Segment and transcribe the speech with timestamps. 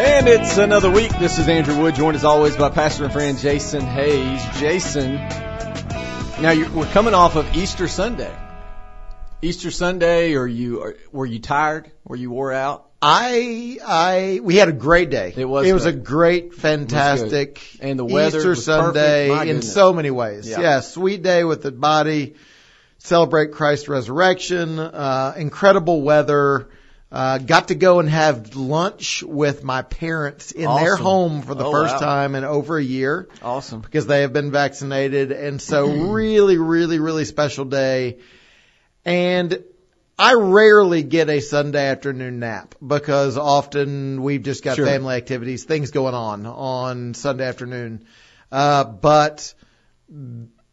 [0.00, 1.10] And it's another week.
[1.18, 4.40] This is Andrew Wood, joined as always by pastor and friend Jason Hayes.
[4.60, 5.14] Jason,
[6.40, 8.32] now you're, we're coming off of Easter Sunday.
[9.42, 11.90] Easter Sunday, or you are, were you tired?
[12.04, 12.88] Were you wore out?
[13.02, 15.34] I I we had a great day.
[15.36, 16.54] It was it was a great.
[16.54, 18.54] fantastic And the weather Easter.
[18.54, 20.48] Sunday in so many ways.
[20.48, 20.60] Yeah.
[20.60, 20.80] Yeah.
[20.80, 22.36] sweet day with the body,
[22.98, 26.68] celebrate Christ's resurrection, uh, incredible weather.
[27.10, 31.64] Uh, got to go and have lunch with my parents in their home for the
[31.64, 32.00] Oh, first wow.
[32.00, 33.80] time in over a year Awesome.
[33.80, 35.32] because they have been vaccinated.
[35.32, 38.18] And so really, really, really special day.
[39.06, 39.64] And
[40.18, 44.84] I rarely get a Sunday afternoon nap because often we've just got Sure.
[44.84, 48.04] family activities, things going on on Sunday afternoon.
[48.52, 49.54] Uh, but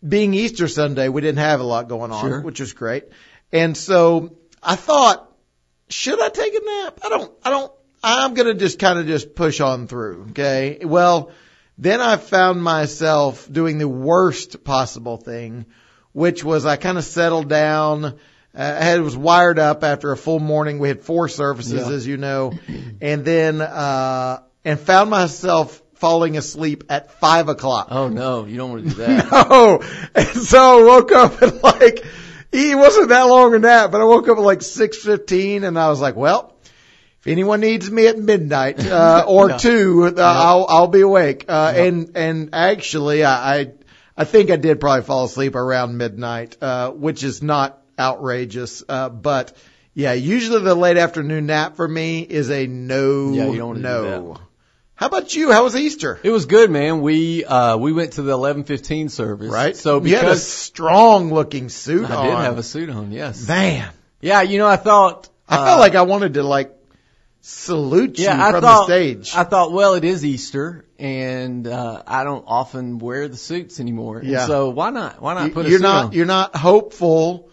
[0.06, 2.42] being Easter Sunday, we didn't have a lot going on, Sure.
[2.42, 3.06] which was great.
[3.54, 5.25] And so I thought,
[5.90, 7.00] should I take a nap?
[7.04, 7.72] I don't, I don't,
[8.04, 10.28] I'm going to just kind of just push on through.
[10.32, 10.80] Okay.
[10.84, 11.32] Well,
[11.78, 15.66] then I found myself doing the worst possible thing,
[16.14, 18.06] which was I kind of settled down.
[18.06, 18.12] Uh,
[18.54, 20.80] I had, was wired up after a full morning.
[20.80, 21.94] We had four services, Yeah.
[21.94, 22.54] as you know,
[23.02, 27.88] and then, uh, and found myself falling asleep at five o'clock.
[27.92, 29.28] Oh no, you don't want to do that.
[29.32, 32.06] Oh, and so I woke up at like,
[32.56, 35.90] it wasn't that long a nap, but I woke up at like 6.15 and I
[35.90, 36.56] was like, well,
[37.20, 39.58] if anyone needs me at midnight, uh, or No.
[39.58, 41.46] two, uh, I'll, I'll be awake.
[41.48, 43.72] Uh, and, and actually I, I,
[44.18, 49.10] I think I did probably fall asleep around midnight, uh, which is not outrageous, uh,
[49.10, 49.56] but
[49.94, 53.80] yeah, usually the late afternoon nap for me is a no, Yeah, you don't wanna
[53.80, 54.38] do no.
[54.96, 55.52] How about you?
[55.52, 56.20] How was Easter?
[56.24, 57.02] It was good, man.
[57.02, 59.76] We uh we went to the eleven fifteen service, Right?
[59.76, 62.12] So you had a strong looking suit on.
[62.12, 62.26] I on.
[62.28, 63.48] did have a suit on, yes.
[63.48, 63.90] Man,
[64.22, 66.72] Yeah, you know, I thought I uh, felt like I wanted to like
[67.42, 69.36] salute you yeah, I from thought, the stage.
[69.36, 74.20] I thought, well, it is Easter, and uh, I don't often wear the suits anymore.
[74.20, 74.48] And Yeah.
[74.48, 75.22] so why not?
[75.22, 76.12] Why not You- put a you're suit not on?
[76.14, 77.50] you're not hopeful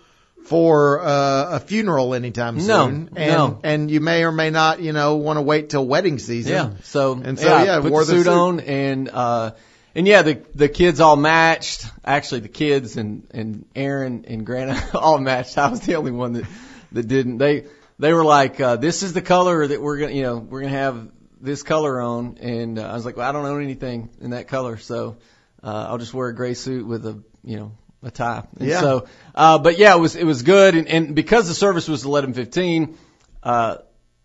[0.52, 3.60] for uh, a funeral anytime No, soon, and no.
[3.64, 6.52] and you may or may not you know want to wait till wedding season.
[6.52, 6.70] Yeah.
[6.82, 8.32] So And so, yeah, yeah, put wore the the suit, suit.
[8.32, 9.52] on and uh
[9.94, 11.86] and yeah, the the kids all matched.
[12.04, 15.56] Actually, the kids and and Erin and Grant all matched.
[15.56, 16.44] I was the only one that
[16.92, 17.38] that didn't.
[17.38, 17.64] They
[17.98, 20.72] they were like, uh, "This is the color that we're gonna, you know, we're gonna
[20.72, 21.08] have
[21.40, 24.48] this color on." And uh, I was like, "Well, I don't own anything in that
[24.48, 25.16] color, so
[25.62, 28.44] uh, I'll just wear a gray suit with a, you know." A tie.
[28.58, 28.80] And Yeah.
[28.80, 30.74] So, uh, but yeah, it was, it was good.
[30.74, 32.98] And, and because the service was 1115,
[33.42, 33.76] uh,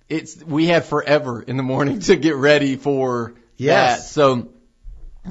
[0.10, 4.00] it's, we had forever in the morning to get ready for Yes.
[4.00, 4.10] that.
[4.14, 4.50] So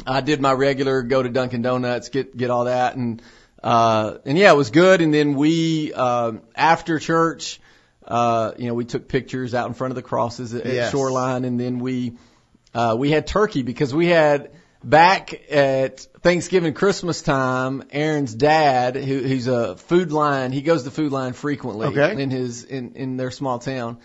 [0.06, 3.23] I did my regular go to Dunkin' Donuts, get get all that, and
[3.62, 5.01] uh, and yeah, it was good.
[5.01, 7.61] And then we um, after church,
[8.06, 10.91] uh, you know, we took pictures out in front of the crosses at, at Yes.
[10.93, 12.17] Shoreline, and then we
[12.75, 14.51] uh, we had turkey because we had
[14.84, 17.82] back at Thanksgiving Christmas time.
[17.91, 22.20] Erin's dad, who, who's a Food Lion, he goes to Food Lion frequently Okay.
[22.22, 23.98] in his in in their small town.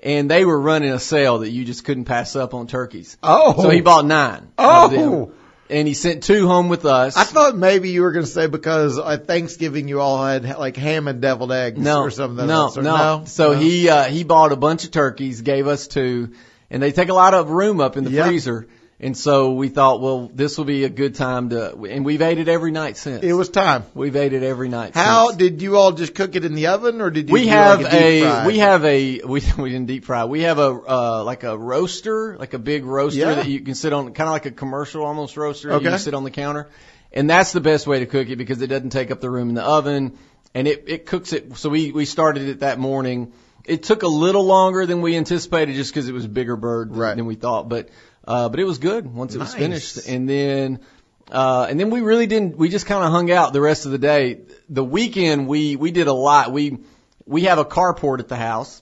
[0.00, 3.16] And they were running a sale that you just couldn't pass up on turkeys.
[3.22, 4.48] Oh, So he bought nine.
[4.58, 5.00] of them.
[5.12, 5.32] Oh.
[5.68, 7.16] And he sent two home with us.
[7.16, 10.76] I thought maybe you were going to say because at Thanksgiving you all had like
[10.76, 12.46] ham and deviled eggs no, or something.
[12.46, 12.84] no, sort.
[12.84, 13.58] no, So No?
[13.58, 16.34] he uh, he bought a bunch of turkeys, gave us two,
[16.70, 18.26] and they take a lot of room up in the Yep.
[18.26, 18.68] freezer.
[18.98, 22.38] And so we thought, well, this will be a good time to, and we've ate
[22.38, 23.22] it every night since.
[23.22, 23.84] it was time.
[23.94, 24.94] we've ate it every night.
[24.94, 25.36] How since.
[25.38, 27.92] did you all just cook it in the oven or did you we have like
[27.92, 30.24] a, a, we have a we we didn't deep fry.
[30.24, 33.34] We have a uh like a roaster, like a big roaster Yeah.
[33.34, 35.68] that you can sit on, kind of like a commercial almost roaster.
[35.68, 36.66] that You can sit on the counter,
[37.12, 39.50] and that's the best way to cook it because it doesn't take up the room
[39.50, 40.16] in the oven,
[40.54, 41.54] and it it cooks it.
[41.58, 43.32] So we we started it that morning.
[43.66, 46.90] It took a little longer than we anticipated just because it was a bigger bird
[46.92, 47.16] than, Right.
[47.16, 47.88] than we thought, but
[48.26, 49.58] uh but it was good once it was Nice.
[49.58, 50.80] finished, and then.
[51.28, 53.90] Uh, and then we really didn't, we just kind of hung out the rest of
[53.90, 54.42] the day.
[54.68, 56.52] The weekend we, we did a lot.
[56.52, 56.78] We,
[57.24, 58.80] we have a carport at the house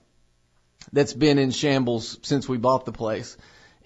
[0.93, 3.39] that's been in shambles since we bought the place.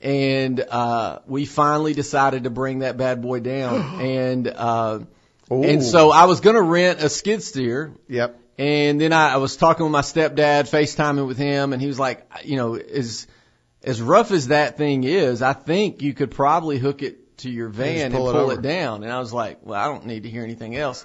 [0.03, 4.01] And, uh, we finally decided to bring that bad boy down.
[4.01, 4.99] and, uh,
[5.49, 8.41] and so I was going to rent a skid steer Yep.
[8.59, 12.01] and then I, I was talking with my stepdad, FaceTiming with him, and he was
[12.01, 13.29] like, you know, as
[13.89, 17.69] as rough as that thing is, I think you could probably hook it to your
[17.69, 19.03] van and pull pull, it it, down.
[19.05, 21.05] And I was like, well, I don't need to hear anything else.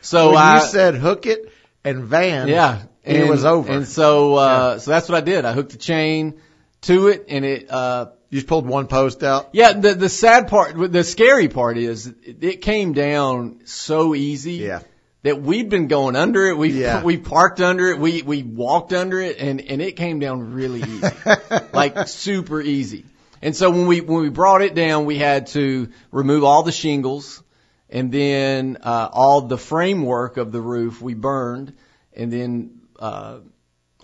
[0.00, 1.52] So Well, I you said hook it
[1.84, 2.48] and van.
[2.48, 3.72] yeah, and it was over.
[3.72, 5.44] And so uh so that's what I did.
[5.44, 6.40] I hooked the chain
[6.82, 9.50] to it, and it uh you just pulled one post out.
[9.52, 14.54] yeah, the the sad part, the scary part is it came down so easy.
[14.54, 14.80] Yeah.
[15.24, 16.56] That we'd been going under it.
[16.56, 17.02] We Yeah.
[17.10, 17.98] we parked under it.
[17.98, 21.08] We we walked under it, and and it came down really easy,
[21.72, 23.06] like super easy.
[23.42, 26.72] And so when we when we brought it down, we had to remove all the
[26.72, 27.42] shingles,
[27.90, 31.72] and then uh, all the framework of the roof we burned,
[32.14, 33.38] and then uh,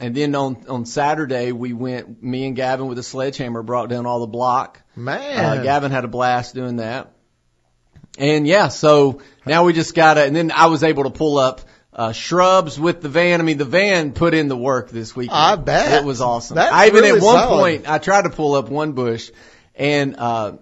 [0.00, 2.22] and then on on Saturday we went.
[2.22, 4.82] Me and Gavin with a sledgehammer brought down all the block.
[4.96, 7.12] Man, Uh, Gavin had a blast doing that.
[8.18, 11.62] And yeah, so now we just gotta, and then I was able to pull up,
[11.92, 13.40] uh, shrubs with the van.
[13.40, 15.36] I mean, the van put in the work this weekend.
[15.36, 16.02] I bet.
[16.02, 16.56] It was awesome.
[16.56, 17.58] That's I even really at one solid.
[17.58, 19.30] point, I tried to pull up one bush
[19.74, 20.52] and, uh,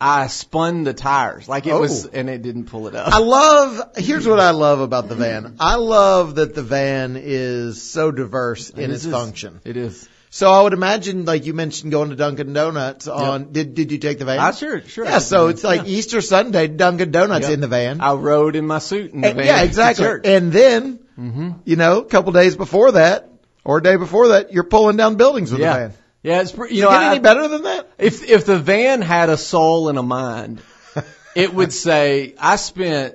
[0.00, 2.10] I spun the tires like it was, Oh.
[2.12, 3.12] and it didn't pull it up.
[3.12, 3.82] I love.
[3.96, 5.56] Here's what I love about the van.
[5.58, 9.10] I love that the van is so diverse in its is.
[9.10, 9.60] function.
[9.64, 10.08] It is.
[10.30, 13.52] So I would imagine, like you mentioned, going to Dunkin' Donuts on.
[13.52, 14.38] Did Did you take the van?
[14.38, 15.04] I sure, sure.
[15.06, 15.18] Yeah.
[15.20, 17.54] So it's like Easter Sunday, Dunkin' Donuts Yeah.
[17.54, 18.00] in the van.
[18.00, 19.46] I rode in my suit in the And- van.
[19.46, 20.06] yeah, exactly.
[20.24, 23.30] And then, hmm you know, a couple days before that,
[23.64, 25.72] or a day before that, you're pulling down buildings with Yeah.
[25.72, 25.92] the van.
[26.22, 27.88] Yeah, it's pretty, you You know, get I, any better than that?
[27.98, 30.60] If if the van had a soul and a mind,
[31.34, 33.14] it would say I spent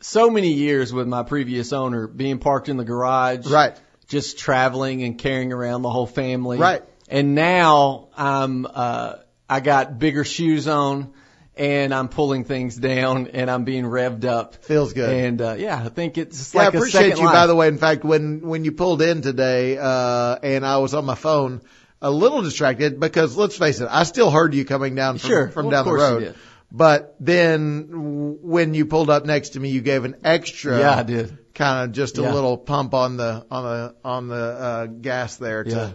[0.00, 3.74] so many years with my previous owner being parked in the garage, Right.
[4.08, 6.58] Just traveling and carrying around the whole family.
[6.58, 6.82] Right.
[7.08, 9.14] And now I'm uh
[9.48, 11.12] I got bigger shoes on
[11.56, 14.64] and I'm pulling things down and I'm being revved up.
[14.64, 15.12] Feels good.
[15.12, 17.24] And uh yeah, I think it's Yeah, like I a appreciate you.
[17.26, 20.94] By the way, in fact, when when you pulled in today, uh, and I was
[20.94, 21.62] on my phone,
[22.02, 25.48] a little distracted because let's face it, I still heard you coming down from, Sure.
[25.48, 26.20] from Well, down of the road.
[26.20, 26.34] did.
[26.72, 31.02] But then when you pulled up next to me, you gave an extra, Yeah, I
[31.04, 31.38] did.
[31.56, 32.32] Kind of just a Yeah.
[32.32, 35.90] little pump on the on the on the uh, gas there to Yeah.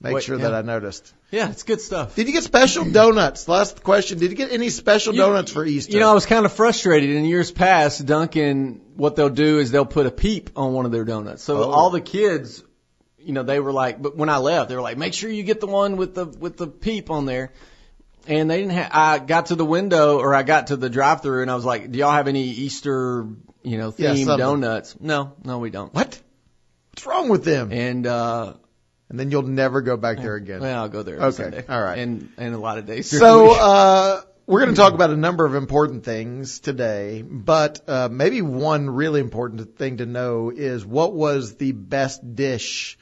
[0.00, 0.54] make Wait, sure that.
[0.54, 1.12] I noticed.
[1.32, 2.14] Yeah, it's good stuff.
[2.14, 3.48] Did you get special donuts?
[3.48, 4.18] Last question.
[4.18, 5.92] Did you get any special You- donuts for Easter?
[5.92, 8.06] You know, I was kind of frustrated in years past.
[8.06, 11.42] Dunkin', what they'll do is they'll put a peep on one of their donuts.
[11.42, 11.70] So Oh.
[11.70, 12.62] all the kids,
[13.18, 15.42] you know, they were like, but when I left, they were like, make sure you
[15.42, 17.52] get the one with the with the peep on there.
[18.26, 18.90] And they didn't have.
[18.92, 21.90] I got to the window or I got to the drive-through and I was like,
[21.90, 23.26] do y'all have any Easter,
[23.68, 24.38] you know, themed something.
[24.38, 24.96] donuts?
[25.00, 25.92] No, no, we don't.
[25.94, 26.20] what?
[26.92, 27.70] What's wrong with them?
[27.72, 28.54] And uh,
[29.08, 30.60] And then you'll never go back there again.
[30.60, 31.16] well, I'll go there.
[31.18, 31.64] Okay, Sunday.
[31.68, 31.98] all right.
[31.98, 33.08] And and a lot of days.
[33.10, 38.08] So uh, we're going to talk about a number of important things today, but uh,
[38.10, 42.98] maybe one really important thing to know is what was the best dish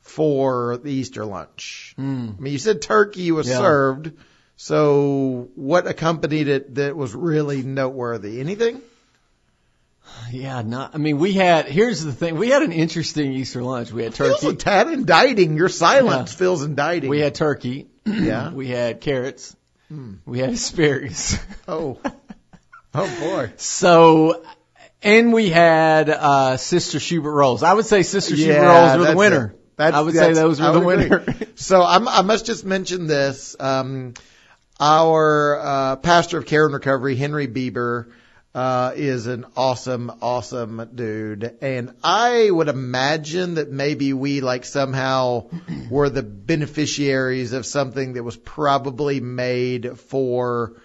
[0.00, 1.94] for the Easter lunch.
[1.98, 2.36] Mm.
[2.38, 3.58] I mean, you said turkey was Yeah.
[3.58, 4.12] served.
[4.56, 8.40] So what accompanied it that was really noteworthy?
[8.40, 8.82] Anything?
[10.32, 10.94] Yeah, not.
[10.94, 11.66] I mean, we had.
[11.66, 12.36] Here's the thing.
[12.36, 13.90] We had an interesting Easter lunch.
[13.92, 14.38] We had turkey.
[14.40, 15.56] Feels a tad indicting.
[15.56, 16.38] Your silence Yeah.
[16.38, 17.10] feels indicting.
[17.10, 17.88] We had turkey.
[18.06, 18.50] Yeah.
[18.54, 19.56] We had carrots.
[19.88, 20.14] Hmm.
[20.24, 21.36] We had asparagus.
[21.66, 21.98] oh,
[22.94, 23.52] oh boy.
[23.56, 24.44] so,
[25.02, 27.62] and we had uh Sister Schubert rolls.
[27.64, 29.54] I would say Sister Schubert rolls were the winner.
[29.76, 31.24] That's- I would say those were the winner.
[31.56, 33.54] So I'm, I must just mention this.
[33.60, 34.14] Um,
[34.78, 38.12] our uh, pastor of care and recovery, Henry Bieber,
[38.54, 45.48] uh, is an awesome, awesome dude, and I would imagine that maybe we like somehow
[45.90, 50.80] were the beneficiaries of something that was probably made for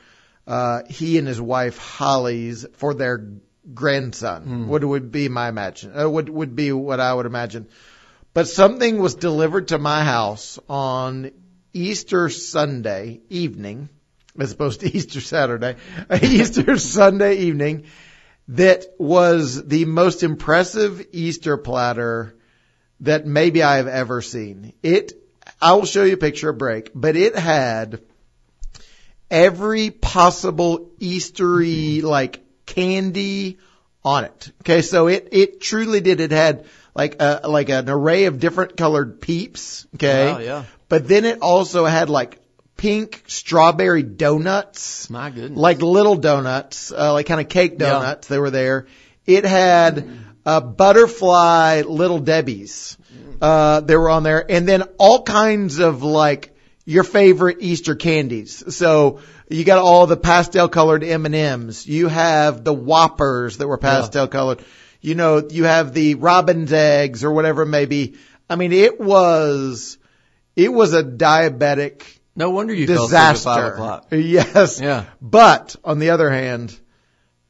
[0.47, 3.27] uh, he and his wife Holly's for their
[3.73, 4.67] grandson.
[4.67, 5.99] Would would be my imagine.
[5.99, 7.67] Uh, would would be what I would imagine.
[8.33, 11.31] But something was delivered to my house on
[11.73, 13.89] Easter Sunday evening,
[14.39, 15.75] as opposed to Easter Saturday,
[16.21, 17.85] Easter Sunday evening,
[18.49, 22.35] that was the most impressive Easter platter
[23.01, 24.73] that maybe I have ever seen.
[24.83, 25.13] It,
[25.61, 28.01] I will show you a picture of break, but it had
[29.29, 33.57] every possible Eastery like candy
[34.03, 34.51] on it.
[34.61, 36.19] Okay, so it it truly did.
[36.19, 39.87] It had like a like an array of different colored peeps.
[39.95, 40.63] Okay, Wow, yeah.
[40.87, 42.39] but then it also had like
[42.77, 45.57] pink strawberry donuts, My goodness.
[45.57, 47.89] like little donuts, uh, like kind of cake Yeah.
[47.91, 48.27] donuts.
[48.27, 48.87] They were there.
[49.25, 50.09] It had
[50.45, 52.97] uh, butterfly little Debbie's.
[53.41, 56.55] Uh, they were on there, and then all kinds of like
[56.85, 58.63] your favorite Easter candies.
[58.75, 61.85] So you got all the pastel colored M and M's.
[61.87, 64.63] You have the Whoppers that were pastel colored.
[65.01, 68.15] You know, you have the robin's eggs or whatever it may be.
[68.49, 69.97] I mean, it was,
[70.55, 72.03] it was a diabetic
[72.35, 73.73] no wonder you fell asleep at five disaster.
[73.73, 74.07] o'clock.
[74.11, 74.79] Yes.
[74.81, 75.05] Yeah.
[75.21, 76.77] But on the other hand,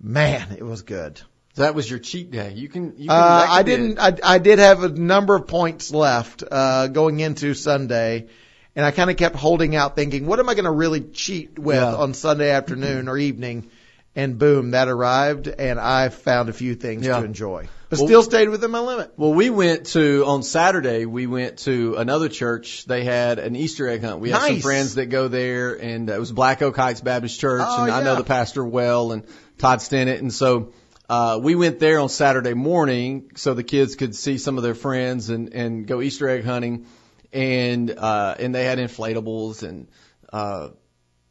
[0.01, 1.21] man, it was good.
[1.55, 2.51] That was your cheat day.
[2.53, 2.93] You can.
[2.97, 3.97] You can Uh, I didn't.
[3.97, 8.27] I, I did have a number of points left uh, going into Sunday,
[8.75, 11.57] and I kind of kept holding out, thinking, "What am I going to really cheat
[11.57, 11.95] with Yeah.
[11.95, 13.69] on Sunday afternoon or evening?"
[14.15, 17.19] And boom, that arrived, and I found a few things Yeah.
[17.19, 19.11] to enjoy, but Well- still stayed within my limit.
[19.17, 21.05] Well, we went to on Saturday.
[21.05, 22.85] We went to another church.
[22.85, 24.19] They had an Easter egg hunt.
[24.21, 27.63] We have some friends that go there, and it was Black Oak Heights Baptist Church,
[27.65, 29.23] Oh, and I know the pastor well, and
[29.57, 30.69] Todd Stennett, and so
[31.09, 34.73] uh, we went there on Saturday morning so the kids could see some of their
[34.75, 36.85] friends and and go Easter egg hunting,
[37.31, 39.87] and uh, and they had inflatables and
[40.33, 40.69] uh,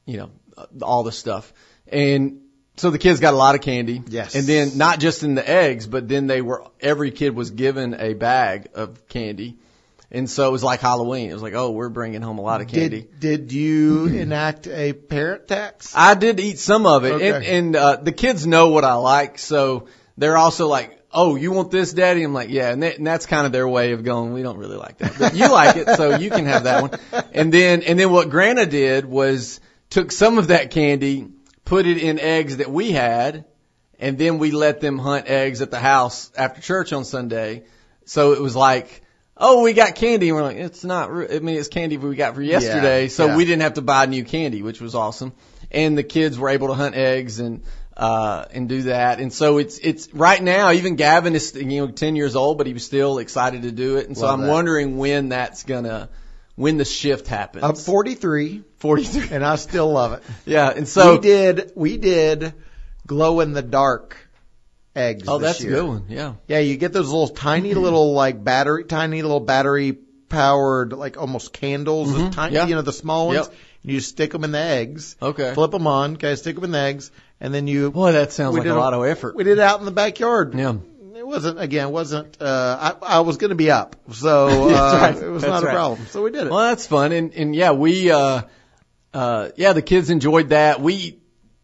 [0.06, 0.30] you know
[0.82, 1.52] all the stuff,
[1.88, 2.40] and
[2.76, 4.02] so the kids got a lot of candy.
[4.08, 4.34] Yes.
[4.34, 7.94] And then not just in the eggs, but then they were every kid was given
[7.94, 9.56] a bag of candy.
[10.10, 11.28] And so it was like Halloween.
[11.30, 13.08] It was like, oh, we're bringing home a lot of candy.
[13.18, 15.92] Did did you enact a parent tax?
[15.96, 17.58] I did eat some of it, and, Okay.
[17.58, 21.72] and uh, the kids know what I like, so they're also like, "Oh, you want
[21.72, 24.32] this, Daddy?" I'm like, "Yeah," and, that, and that's kind of their way of going.
[24.34, 27.24] We don't really like that, but you like it, so you can have that one.
[27.32, 29.58] And then, and then what Grana did was
[29.90, 31.26] took some of that candy,
[31.64, 33.44] put it in eggs that we had,
[33.98, 37.64] and then we let them hunt eggs at the house after church on Sunday.
[38.04, 39.02] So it was like.
[39.36, 41.12] Oh, we got candy, and we're like, it's not.
[41.12, 43.36] re- I mean, it's candy we got for yesterday, Yeah, so yeah.
[43.36, 45.32] we didn't have to buy new candy, which was awesome.
[45.72, 47.64] And the kids were able to hunt eggs and
[47.96, 49.18] uh and do that.
[49.18, 50.70] And so it's it's right now.
[50.70, 53.96] Even Gavin is you know ten years old, but he was still excited to do
[53.96, 54.06] it.
[54.06, 54.52] And so Love I'm that.
[54.52, 56.10] wondering when that's gonna
[56.56, 57.64] when the shift happens.
[57.64, 59.28] I'm 43, Forty three.
[59.30, 60.22] and I still love it.
[60.46, 62.52] Yeah, and so we did we did
[63.06, 64.16] glow in the dark
[64.94, 65.24] eggs.
[65.28, 66.04] oh, that's a good one.
[66.08, 66.34] Yeah.
[66.46, 71.52] Yeah, you get those little tiny little like battery, tiny little battery powered like almost
[71.52, 72.66] candles, the Mhm, tiny, yeah.
[72.66, 73.46] you know, the small ones.
[73.48, 73.54] Yep.
[73.82, 75.52] And you stick them in the eggs, Okay.
[75.54, 77.90] flip them on, okay, stick them in the eggs, and then you.
[77.90, 79.36] Boy, that sounds like a lot of effort.
[79.36, 80.54] We did it out in the backyard.
[80.54, 80.76] Yeah.
[81.24, 81.88] It wasn't again.
[81.88, 82.36] It wasn't.
[82.38, 85.16] Uh, I I was going to be up, so uh, right.
[85.16, 86.06] it was That's not a problem.
[86.10, 86.50] So we did it.
[86.50, 88.42] Well, that's fun, and and yeah, we uh,
[89.14, 90.82] uh, yeah, the kids enjoyed that.
[90.82, 91.18] We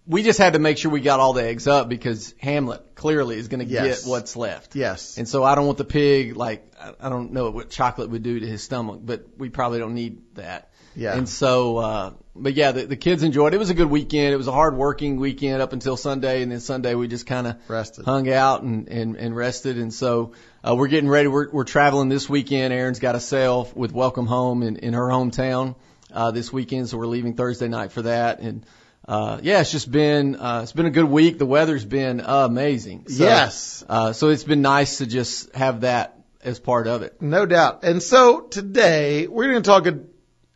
[0.07, 3.37] we just had to make sure we got all the eggs up because Hamlet clearly
[3.37, 4.03] is going to Yes.
[4.05, 4.77] get what's left.
[4.77, 5.19] Yes.
[5.19, 6.65] And so I don't want the pig like
[6.99, 10.23] I don't know what chocolate would do to his stomach, but we probably don't need
[10.37, 10.70] that.
[11.01, 11.17] Yeah.
[11.17, 13.57] And so, uh, but yeah, the, the kids enjoyed it.
[13.57, 14.35] It was a good weekend.
[14.35, 17.47] It was a hard working weekend up until Sunday, and then Sunday we just kind
[17.47, 18.05] of Rested.
[18.05, 19.79] hung out and, and, and rested.
[19.79, 21.27] And so, uh, we're getting ready.
[21.27, 22.75] We're, we're traveling this weekend.
[22.75, 25.75] Erin's got a sale with Welcome Home in, in her hometown,
[26.13, 26.91] uh, this weekend.
[26.91, 28.41] So we're leaving Thursday night for that.
[28.41, 28.67] And,
[29.09, 31.39] uh, yeah, it's just been, uh, it's been a good week.
[31.39, 33.09] The weather's been amazing.
[33.09, 33.83] So, Yes.
[33.89, 37.21] Uh, so it's been nice to just have that as part of it.
[37.23, 37.85] No doubt.
[37.85, 39.87] And so today we're going to talk,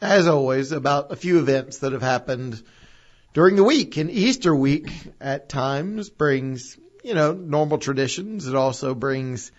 [0.05, 2.63] as always, about a few events that have happened
[3.33, 3.97] during the week.
[3.97, 8.47] And Easter week at times brings, you know, normal traditions.
[8.47, 9.51] It also brings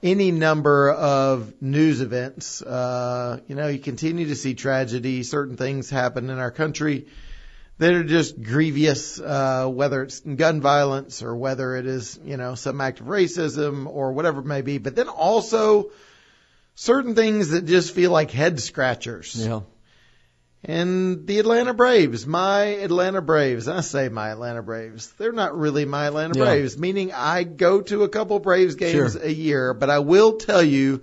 [0.00, 2.62] any number of news events.
[2.62, 5.24] Uh, you know, you continue to see tragedy.
[5.24, 7.08] Certain things happen in our country
[7.78, 12.54] that are just grievous, uh, whether it's gun violence or whether it is, you know,
[12.54, 14.78] some act of racism or whatever it may be.
[14.78, 15.90] But then also
[16.76, 19.34] certain things that just feel like head scratchers.
[19.36, 19.62] Yeah.
[20.64, 25.84] And the Atlanta Braves, my Atlanta Braves, I say my Atlanta Braves, they're not really
[25.84, 26.44] my Atlanta Yeah.
[26.44, 29.22] Braves, meaning I go to a couple Braves games Sure.
[29.22, 31.02] a year, but I will tell you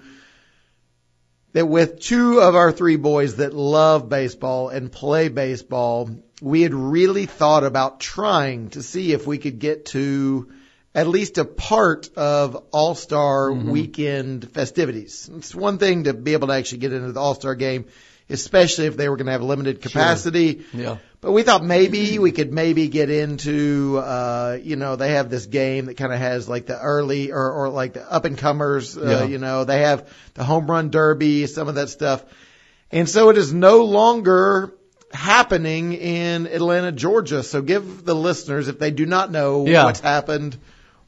[1.51, 6.09] that with two of our three boys that love baseball and play baseball,
[6.41, 10.49] we had really thought about trying to see if we could get to
[10.95, 13.69] at least a part of All-Star mm-hmm.
[13.69, 15.29] weekend festivities.
[15.35, 17.85] It's one thing to be able to actually get into the All-Star game,
[18.29, 20.65] especially if they were going to have limited capacity.
[20.73, 20.97] Yeah.
[21.21, 25.47] But we thought maybe we could maybe get into, uh, you know, they have this
[25.47, 28.97] game that kind of has like the early or, or like the up and comers,
[28.97, 29.23] uh, Yeah.
[29.25, 32.23] you know, they have the home run derby, some of that stuff.
[32.91, 34.73] And so it is no longer
[35.11, 37.43] happening in Atlanta, Georgia.
[37.43, 39.83] So give the listeners, if they do not know Yeah.
[39.85, 40.57] what's happened,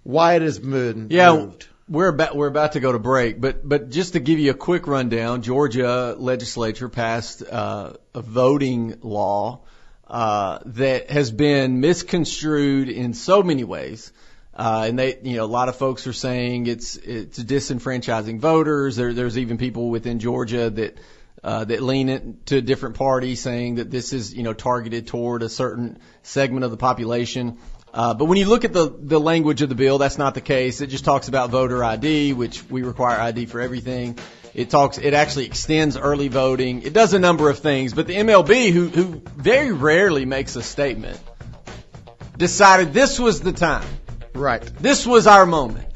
[0.03, 1.11] why it has moved.
[1.11, 1.67] Yeah, moved.
[1.91, 4.55] We're about we're about to go to break, but but just to give you a
[4.55, 9.59] quick rundown, Georgia legislature passed uh, a voting law
[10.07, 14.13] uh, that has been misconstrued in so many ways.
[14.53, 18.95] Uh, and they, you know, a lot of folks are saying it's it's disenfranchising voters.
[18.95, 20.97] There, there's even people within Georgia that
[21.43, 25.43] uh, that lean it to different party, saying that this is, you know, targeted toward
[25.43, 27.57] a certain segment of the population.
[27.93, 30.41] Uh, but when you look at the, the language of the bill, that's not the
[30.41, 30.79] case.
[30.81, 34.17] It just talks about voter ID, which we require ID for everything.
[34.53, 36.83] It talks, it actually extends early voting.
[36.83, 40.63] It does a number of things, but the MLB, who, who very rarely makes a
[40.63, 41.19] statement,
[42.37, 43.87] decided this was the time.
[44.33, 44.61] Right.
[44.61, 45.87] This was our moment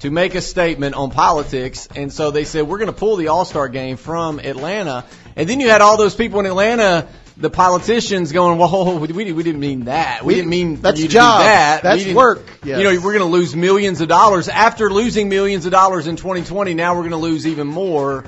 [0.00, 1.88] to make a statement on politics.
[1.94, 5.04] And so they said, we're going to pull the All-Star game from Atlanta.
[5.34, 9.42] And then you had all those people in Atlanta the politicians going, "Whoa, we, we
[9.42, 10.22] didn't mean that.
[10.24, 11.40] We, We- didn't mean that's you job.
[11.42, 11.82] that.
[11.82, 12.42] That's We work.
[12.64, 12.78] Yes.
[12.78, 16.16] You know, we're going to lose millions of dollars after losing millions of dollars in
[16.16, 16.74] 2020.
[16.74, 18.24] Now we're going to lose even more.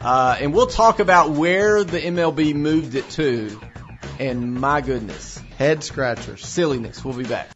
[0.00, 3.60] Uh, and we'll talk about where the MLB moved it to.
[4.18, 6.44] And my goodness, Head scratchers.
[6.46, 7.04] silliness.
[7.04, 7.48] We'll be back.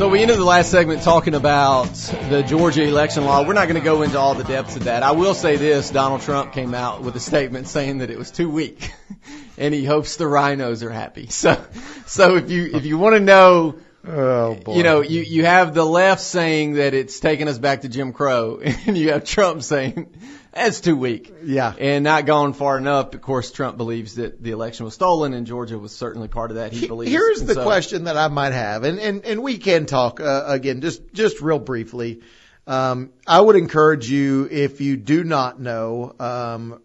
[0.00, 1.92] So we ended the last segment talking about
[2.30, 3.46] the Georgia election law.
[3.46, 5.02] We're not going to go into all the depths of that.
[5.02, 8.30] I will say this: Donald Trump came out with a statement saying that it was
[8.30, 8.94] too weak,
[9.58, 11.26] and he hopes the RINOs are happy.
[11.30, 11.62] So,
[12.06, 13.74] so if you if you want to know,
[14.08, 14.76] Oh boy.
[14.76, 18.14] you know, you you have the left saying that it's taking us back to Jim
[18.14, 20.14] Crow, and you have Trump saying
[20.52, 21.72] that's too weak Yeah.
[21.78, 23.14] and not gone far enough.
[23.14, 26.56] Of course, Trump believes that the election was stolen, and Georgia was certainly part of
[26.56, 26.72] that.
[26.72, 27.12] He believes.
[27.12, 30.20] Here's And the so- question that I might have, and and and we can talk
[30.20, 32.20] uh, again, just just real briefly.
[32.66, 36.80] Um, I would encourage you if you do not know um,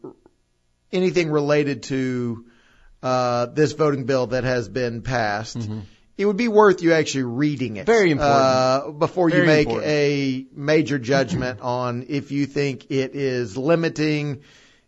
[0.91, 2.45] anything related to
[3.03, 5.57] uh, this voting bill that has been passed.
[6.17, 7.85] It would be worth you actually reading it.
[7.85, 8.35] Very important.
[8.35, 9.91] Uh, before you make important.
[9.91, 14.41] a major judgment on if you think it is limiting,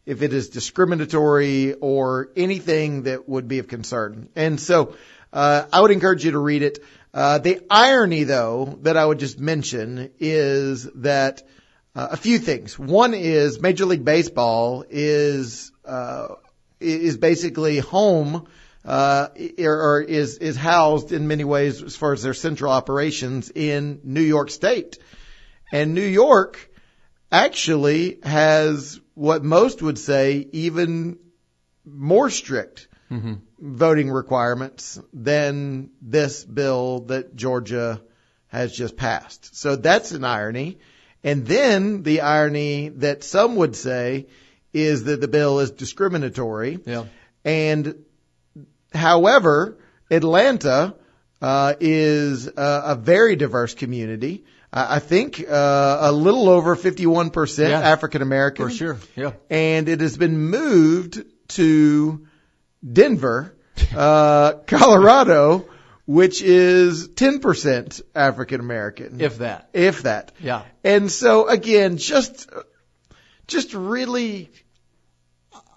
[0.05, 4.29] if it is discriminatory, or anything that would be of concern.
[4.35, 4.95] And so,
[5.33, 6.79] uh, I would encourage you to read it.
[7.13, 11.43] Uh, the irony though that I would just mention is that
[11.93, 12.77] uh, a few things.
[12.77, 16.35] One is Major League Baseball is uh,
[16.79, 18.47] is basically home
[18.85, 19.27] uh,
[19.59, 24.21] or, is is housed in many ways as far as their central operations in New
[24.21, 24.97] York State,
[25.71, 26.71] and New York
[27.31, 31.17] actually has what most would say even
[31.85, 32.87] more strict
[33.59, 38.01] voting requirements than this bill that Georgia
[38.47, 39.55] has just passed.
[39.55, 40.79] So that's an irony.
[41.23, 44.27] And then the irony that some would say
[44.73, 46.79] is that the bill is discriminatory.
[46.85, 47.05] Yeah.
[47.43, 48.03] And
[48.97, 49.77] however,
[50.11, 50.95] Atlanta
[51.41, 54.43] uh, is a, a very diverse community.
[54.73, 57.79] I I think uh, a little over 51% Yeah.
[57.79, 58.97] African American For sure.
[59.15, 59.31] Yeah.
[59.49, 62.25] and it has been moved to
[62.99, 63.55] Denver,
[63.95, 65.67] uh, Colorado,
[66.05, 69.21] which is 10% African American.
[69.21, 69.69] If that.
[69.73, 70.31] if that.
[70.41, 70.63] Yeah.
[70.83, 72.49] And so again, just,
[73.47, 74.49] just really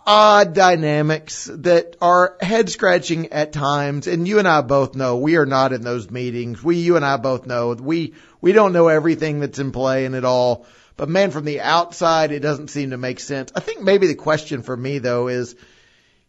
[0.06, 4.06] odd dynamics that are head scratching at times.
[4.06, 6.62] And you and I both know we are not in those meetings.
[6.62, 10.14] We, you and I both know we, we don't know everything that's in play and
[10.14, 10.66] it all.
[10.96, 13.52] But man, from the outside, it doesn't seem to make sense.
[13.54, 15.56] I think maybe the question for me though is,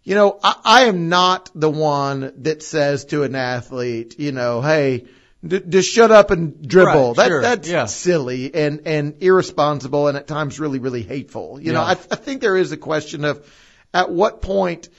[0.04, 4.62] you know, I, I am not the one that says to an athlete, you know,
[4.62, 5.06] hey,
[5.46, 7.10] d- just shut up and dribble.
[7.10, 7.86] Right, that, sure, that's yeah.
[7.86, 11.60] silly and, and irresponsible and at times really, really hateful.
[11.62, 11.88] You know, Yeah.
[11.88, 13.46] I, I think there is a question of
[13.94, 14.90] at what point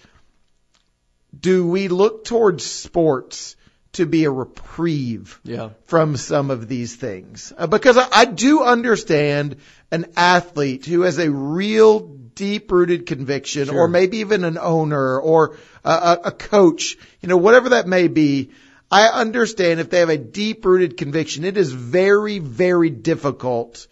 [1.38, 3.57] do we look towards sports
[3.92, 5.70] to be a reprieve Yeah.
[5.85, 7.52] from some of these things?
[7.57, 9.57] Uh, because I, I do understand
[9.90, 13.78] an athlete who has a real deep rooted conviction Sure.
[13.81, 18.50] or maybe even an owner or a, a coach, you know, whatever that may be.
[18.92, 23.87] I understand if they have a deep rooted conviction, it is very, very difficult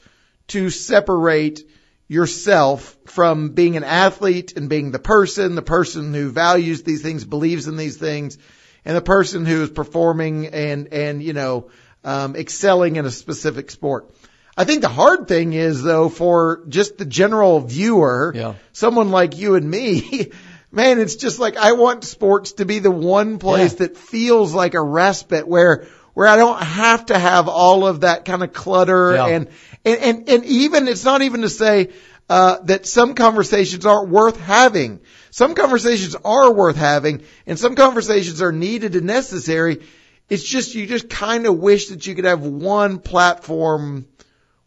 [0.49, 1.67] to separate
[2.07, 7.25] yourself from being an athlete and being the person, the person who values these things,
[7.25, 8.37] believes in these things,
[8.85, 11.71] and the person who is performing and, and, you know,
[12.05, 14.15] um, excelling in a specific sport.
[14.55, 18.55] I think the hard thing is though for just the general viewer, Yeah.
[18.73, 20.33] someone like you and me,
[20.73, 23.79] man, it's just like I want sports to be the one place Yeah.
[23.87, 28.25] that feels like a respite where where I don't have to have all of that
[28.25, 29.27] kind of clutter Yeah.
[29.27, 29.49] and,
[29.85, 31.91] and and and even it's not even to say
[32.29, 35.01] uh, that some conversations aren't worth having.
[35.33, 39.81] Some conversations are worth having, and some conversations are needed and necessary.
[40.29, 44.07] It's just you just kind of wish that you could have one platform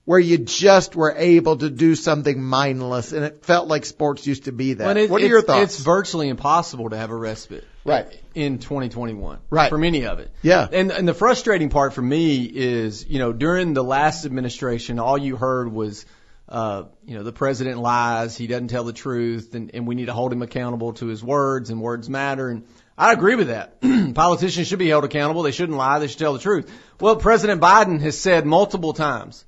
[0.05, 4.45] where you just were able to do something mindless, and it felt like sports used
[4.45, 4.97] to be that.
[4.97, 5.75] It- what are your thoughts?
[5.75, 7.63] It's virtually impossible to have a respite.
[7.85, 8.07] Right.
[8.33, 9.39] In 2021.
[9.49, 9.69] Right.
[9.69, 10.31] For many of it.
[10.41, 10.67] Yeah.
[10.71, 15.17] And, and the frustrating part for me is, you know, during the last administration, all
[15.17, 16.05] you heard was,
[16.47, 20.05] uh, you know, the president lies, he doesn't tell the truth, and, and we need
[20.05, 22.49] to hold him accountable to his words, and words matter.
[22.49, 22.63] And
[22.97, 23.81] I agree with that.
[24.15, 25.43] Politicians should be held accountable.
[25.43, 25.99] They shouldn't lie.
[25.99, 26.71] They should tell the truth.
[27.01, 29.43] Well, President Biden has said multiple times,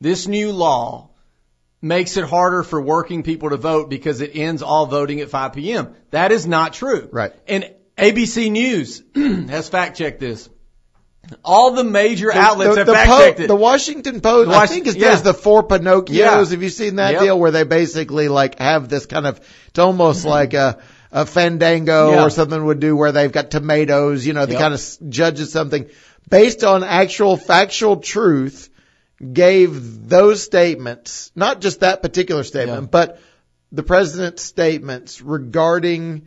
[0.00, 1.10] this new law
[1.82, 5.52] makes it harder for working people to vote because it ends all voting at 5
[5.54, 5.94] p.m.
[6.10, 7.08] That is not true.
[7.10, 7.32] Right.
[7.48, 10.48] And ABC News has fact checked this.
[11.44, 13.48] All the major outlets the, have the, fact Po- checked it.
[13.48, 15.14] the Washington Post, The I think it yeah.
[15.16, 16.08] the four Pinocchios.
[16.10, 16.44] Yeah.
[16.44, 17.22] Have you seen that Yep.
[17.22, 20.78] deal where they basically like have this kind of, it's almost like a,
[21.12, 22.14] a fandango Mm-hmm.
[22.16, 22.24] Yeah.
[22.24, 24.60] or something would do where they've got tomatoes, you know, the Yep.
[24.60, 25.88] kind of judges something
[26.28, 28.69] based on actual factual truth
[29.20, 32.88] gave those statements, not just that particular statement, Yeah.
[32.90, 33.20] but
[33.72, 36.26] the president's statements regarding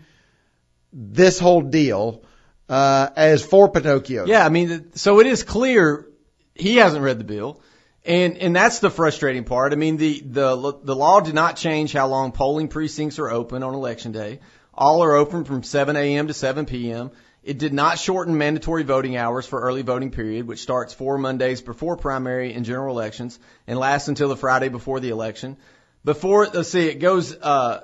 [0.92, 2.24] this whole deal,
[2.70, 4.26] uh, as for Pinocchio.
[4.26, 6.08] Yeah, I mean, so it is clear
[6.56, 7.62] he hasn't read the bill,
[8.06, 9.74] and and that's the frustrating part.
[9.74, 13.64] I mean, the the the law did not change how long polling precincts are open
[13.64, 14.40] on election day.
[14.74, 16.28] All are open from 7 a.m.
[16.28, 17.12] to 7 p.m.
[17.44, 21.62] It did not shorten mandatory voting hours for early voting period, which starts four Mondays
[21.62, 25.58] before primary and general elections and lasts until the Friday before the election.
[26.06, 27.82] Before, let's see, it goes, uh,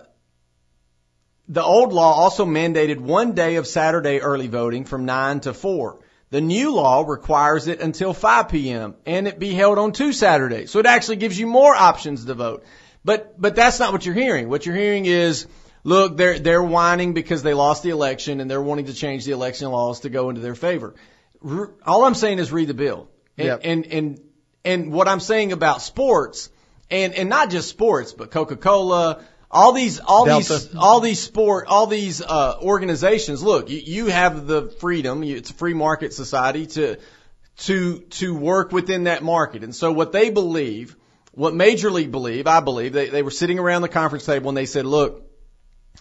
[1.50, 6.00] the old law also mandated one day of Saturday early voting from 9 to 4.
[6.30, 8.95] The new law requires it until 5 p.m.
[9.06, 10.72] and it be held on two Saturdays.
[10.72, 12.63] So it actually gives you more options to vote.
[13.04, 14.48] But, but that's not what you're hearing.
[14.48, 15.48] What you're hearing is,
[15.83, 19.31] look, they're, they're whining because they lost the election and they're wanting to change the
[19.31, 20.95] election laws to go into their favor.
[21.43, 23.09] R- All I'm saying is read the bill.
[23.37, 23.61] And, Yep.
[23.63, 24.21] and, and,
[24.65, 26.49] and what I'm saying about sports
[26.91, 30.53] and, and not just sports, but Coca-Cola, all these, all Delta.
[30.53, 33.41] these, all these sport, all these uh, organizations.
[33.41, 35.23] Look, you, you have the freedom.
[35.23, 36.97] You, it's a free market society to
[37.59, 39.63] to to work within that market.
[39.63, 40.95] And so what they believe,
[41.33, 44.57] what Major League believe, I believe, they they were sitting around the conference table and
[44.57, 45.28] they said, look.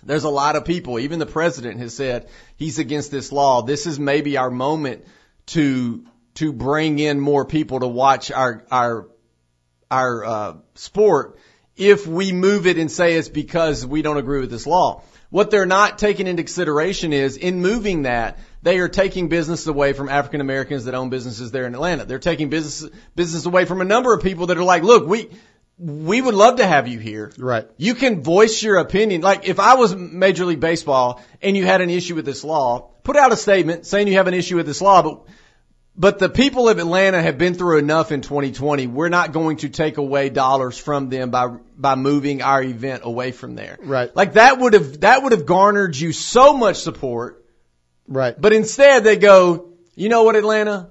[0.03, 3.63] There's a lot of people, even the president has said he's against this law.
[3.63, 5.05] This is maybe our moment
[5.47, 9.09] to to bring in more people to watch our our
[9.91, 11.39] our uh, sport
[11.77, 15.03] if we move it and say it's because we don't agree with this law.
[15.31, 19.93] What they're not taking into consideration is in moving that, they are taking business away
[19.93, 22.05] from African Americans that own businesses there in Atlanta.
[22.05, 25.31] They're taking business business away from a number of people that are like, look, we
[25.79, 27.33] we would love to have you here.
[27.39, 27.69] Right.
[27.77, 29.21] You can voice your opinion.
[29.21, 32.91] Like if I was Major League Baseball and you had an issue with this law,
[33.05, 35.27] put out a statement saying you have an issue with this law, but
[36.01, 38.87] but the people of Atlanta have been through enough in 2020.
[38.87, 43.33] We're not going to take away dollars from them by by moving our event away
[43.33, 43.79] from there.
[43.81, 44.15] Right.
[44.15, 47.45] Like that would have that would have garnered you so much support.
[48.07, 48.41] Right.
[48.41, 50.91] But instead they go, you know what, Atlanta?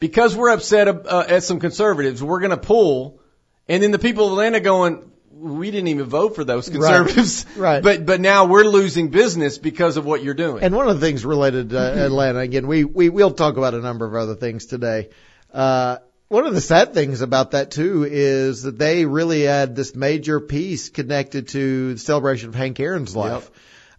[0.00, 3.20] Because we're upset uh, at some conservatives, we're going to pull.
[3.68, 7.46] And then the people of Atlanta going, we didn't even vote for those conservatives.
[7.56, 7.82] Right.
[7.82, 10.62] But but now we're losing business because of what you're doing.
[10.62, 13.80] And one of the things related to Atlanta, again, we, we will talk about a
[13.80, 15.10] number of other things today.
[15.52, 19.94] Uh, one of the sad things about that too is that they really had this
[19.94, 23.50] major piece connected to the celebration of Hank Aaron's life.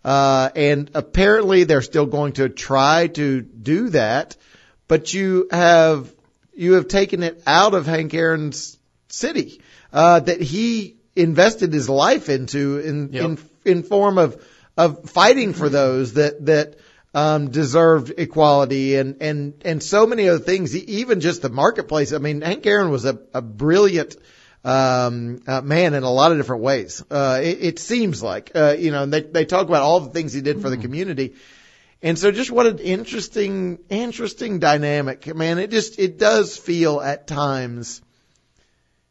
[0.05, 4.37] Uh, and apparently they're still going to try to do that,
[4.87, 6.13] but you have,
[6.53, 8.78] you have taken it out of Hank Aaron's
[9.09, 13.23] city, uh, that he invested his life into in, Yep.
[13.23, 14.43] in, in form of,
[14.77, 16.75] of fighting for those that, that,
[17.13, 22.13] um, deserved equality and, and, and so many other things, even just the marketplace.
[22.13, 24.15] I mean, Hank Aaron was a, a brilliant,
[24.63, 27.03] um, uh, man in a lot of different ways.
[27.09, 30.11] Uh, it, it seems like, uh, you know, and they, they talk about all the
[30.11, 31.33] things he did for the community.
[32.01, 35.57] And so just what an interesting, interesting dynamic, man.
[35.59, 38.01] It just, it does feel at times,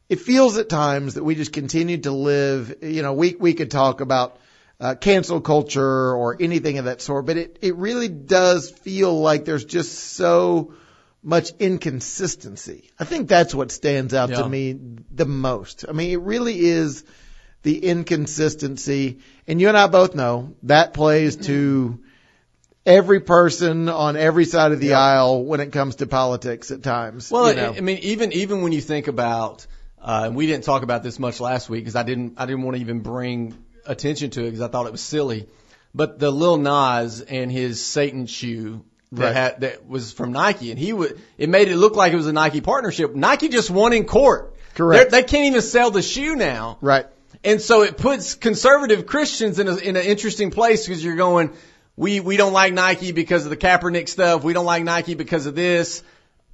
[0.09, 3.71] it feels at times that we just continue to live, you know, we, we could
[3.71, 4.38] talk about,
[4.81, 9.44] uh, cancel culture or anything of that sort, but it, it really does feel like
[9.44, 10.73] there's just so
[11.23, 12.90] much inconsistency.
[12.99, 14.37] I think that's what stands out Yeah.
[14.37, 14.79] to me
[15.11, 15.85] the most.
[15.88, 17.05] I mean, it really is
[17.64, 19.18] the inconsistency.
[19.47, 21.99] And you and I both know that plays to
[22.87, 25.01] every person on every side of the Yeah.
[25.01, 27.31] aisle when it comes to politics at times.
[27.31, 27.75] Well, you know.
[27.77, 29.66] I mean, even even when you think about,
[30.03, 32.63] uh, and we didn't talk about this much last week because I didn't I didn't
[32.63, 33.57] want to even bring
[33.87, 35.47] attention to it because I thought it was silly.
[35.95, 39.35] But the Lil Nas and his Satan shoe that Right.
[39.35, 42.27] had, that was from Nike, and he would it made it look like it was
[42.27, 43.15] a Nike partnership.
[43.15, 44.55] Nike just won in court.
[44.75, 45.11] Correct.
[45.11, 46.79] They're, they can't even sell the shoe now.
[46.81, 47.07] right.
[47.45, 51.51] And so it puts conservative Christians in a, in an interesting place because you're going,
[51.97, 54.43] we, we don't like Nike because of the Kaepernick stuff.
[54.43, 56.03] We don't like Nike because of this.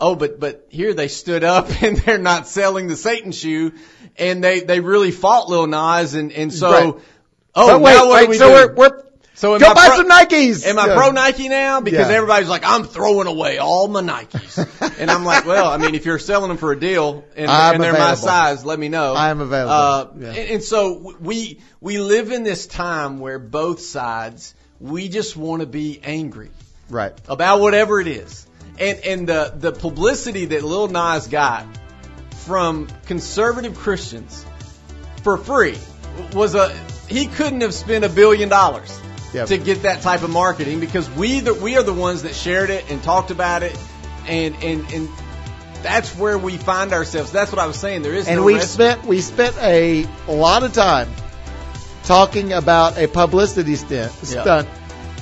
[0.01, 3.73] Oh, but, but here they stood up and they're not selling the Satan shoe
[4.17, 6.95] and they, they really fought Lil Nas and, and so, Right.
[7.55, 8.53] oh, but wait, now what wait, we so do?
[8.53, 9.05] we're, we're
[9.37, 10.65] so am go buy pro- some Nikes.
[10.65, 10.95] Am I Yeah.
[10.97, 11.81] pro Nike now?
[11.81, 12.15] Because Yeah.
[12.15, 14.99] everybody's like, I'm throwing away all my Nikes.
[15.01, 17.83] and I'm like, well, I mean, if you're selling them for a deal and, and
[17.83, 19.15] they're my size, let me know.
[19.15, 19.73] I am available.
[19.73, 20.29] Uh, Yeah.
[20.29, 25.61] and, and so we, we live in this time where both sides, we just want
[25.63, 26.51] to be angry
[26.89, 27.13] Right.
[27.29, 28.47] about whatever it is.
[28.79, 31.67] And and the the publicity that Lil Nas got
[32.47, 34.45] from conservative Christians
[35.23, 35.79] for free
[36.33, 36.75] was a
[37.09, 38.99] he couldn't have spent a billion dollars
[39.33, 39.49] Yep.
[39.49, 42.71] to get that type of marketing because we the, we are the ones that shared
[42.71, 43.77] it and talked about it
[44.29, 45.09] and and and
[45.83, 47.31] that's where we find ourselves.
[47.33, 48.03] That's what I was saying.
[48.03, 51.11] There is and no we spent we spent a lot of time
[52.05, 54.09] talking about a publicity Yeah.
[54.09, 54.69] stunt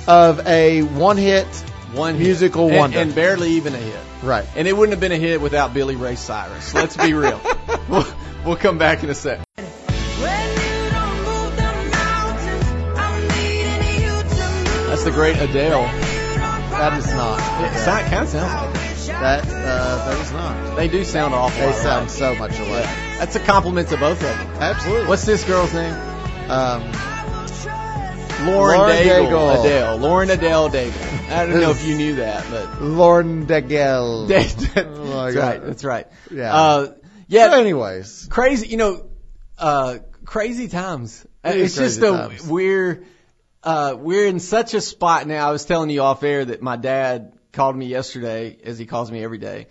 [0.06, 1.46] of a one hit
[1.94, 2.98] one musical And- wonder.
[2.98, 4.00] and barely even a hit.
[4.22, 4.46] right.
[4.56, 6.72] And it wouldn't have been a hit without Billy Ray Cyrus.
[6.74, 7.40] Let's be real.
[7.88, 8.06] we'll,
[8.44, 9.40] we'll come back in a sec.
[9.56, 14.86] When you don't move the mountains, I'm needing you to move.
[14.88, 15.82] That's the great Adele.
[16.72, 17.38] That is not.
[17.38, 20.76] It kind of sounds like That uh, that is not.
[20.76, 21.60] They do sound awful.
[21.66, 22.84] They sound so much alike.
[23.18, 24.46] That's a compliment to both of them.
[24.60, 25.06] Absolutely.
[25.06, 25.92] What's this girl's name?
[26.50, 26.82] um,
[28.46, 29.28] Lauren, Lauren Daigle.
[29.28, 29.60] Daigle.
[29.60, 29.96] Adele.
[29.98, 31.30] Lauren Adele Daigle.
[31.30, 34.28] I don't know if you knew that, but Lauren Daigle.
[34.74, 35.34] that's Oh my right.
[35.34, 35.62] God.
[35.66, 36.06] That's right.
[36.30, 36.54] Yeah.
[36.54, 36.94] Uh,
[37.28, 37.48] yeah.
[37.48, 39.06] But anyways, crazy, you know,
[39.58, 41.26] uh, crazy times.
[41.44, 42.46] It It's just a times.
[42.46, 43.04] we're
[43.62, 45.48] uh, we're in such a spot now.
[45.48, 49.10] I was telling you off air that my dad called me yesterday, as he calls
[49.10, 49.68] me every day,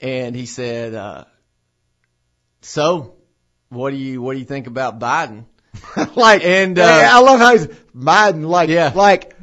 [0.00, 1.24] and he said, uh,
[2.62, 3.14] "So,
[3.68, 5.44] what do you what do you think about Biden?"
[6.16, 8.92] like, And, uh, Hey, I love how he's Biden, like, Yeah.
[8.94, 9.34] like,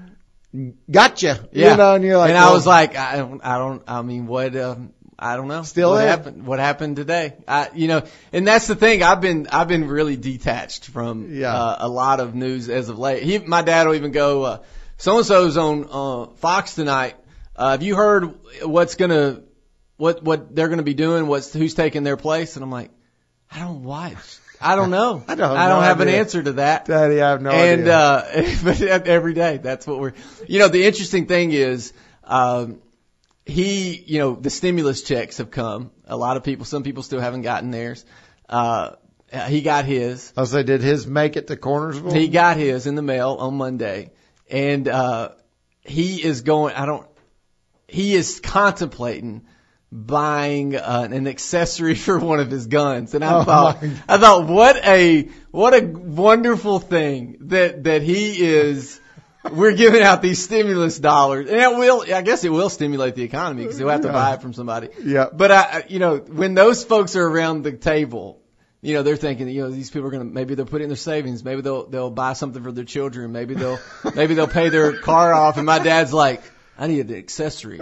[0.90, 1.48] gotcha.
[1.52, 4.02] Yeah, You know, and you're like, and I was like, I don't, I don't, I
[4.02, 5.64] mean, what, um, I don't know.
[5.64, 6.46] Still what happened?
[6.46, 7.34] What happened today?
[7.48, 9.02] I, you know, and that's the thing.
[9.02, 11.54] I've been, I've been really detached from Yeah.
[11.56, 13.24] uh, a lot of news as of late.
[13.24, 14.58] He, my dad will even go, uh,
[14.98, 17.16] so and so's on uh, Fox tonight.
[17.56, 19.42] Uh, have you heard what's gonna,
[19.98, 21.26] what, what they're gonna be doing?
[21.26, 22.56] What's who's taking their place?
[22.56, 22.92] And I'm like,
[23.52, 24.14] I don't watch.
[24.62, 25.24] I don't know.
[25.28, 27.52] I don't have I don't no have an answer to that Daddy, I have no
[27.52, 27.98] and idea.
[27.98, 30.14] uh but every day that's what we're
[30.48, 31.94] you know the interesting thing is
[32.24, 32.80] um
[33.46, 37.20] he you know the stimulus checks have come a lot of people some people still
[37.22, 38.04] haven't gotten theirs
[38.50, 38.92] uh
[39.48, 42.16] he got his I was like, did his make it to Cornersville?
[42.16, 44.12] he got his in the mail on Monday
[44.50, 45.30] and uh
[45.82, 47.06] he is going I don't
[47.88, 49.46] he is contemplating
[49.92, 54.48] buying uh, an accessory for one of his guns and I Oh, thought I thought
[54.48, 59.00] what a what a wonderful thing that that he is
[59.50, 63.24] we're giving out these stimulus dollars and it will I guess it will stimulate the
[63.24, 64.14] economy because he'll have to Yeah.
[64.14, 65.28] buy it from somebody Yeah.
[65.32, 68.42] but I I- you know when those folks are around the table
[68.80, 70.84] you know, they're thinking, you know, these people are going to, maybe they'll put it
[70.84, 71.44] in their savings.
[71.44, 73.32] Maybe they'll, they'll buy something for their children.
[73.32, 73.80] Maybe they'll,
[74.14, 75.58] maybe they'll pay their car off.
[75.58, 76.44] And my dad's like,
[76.78, 77.80] I need an accessory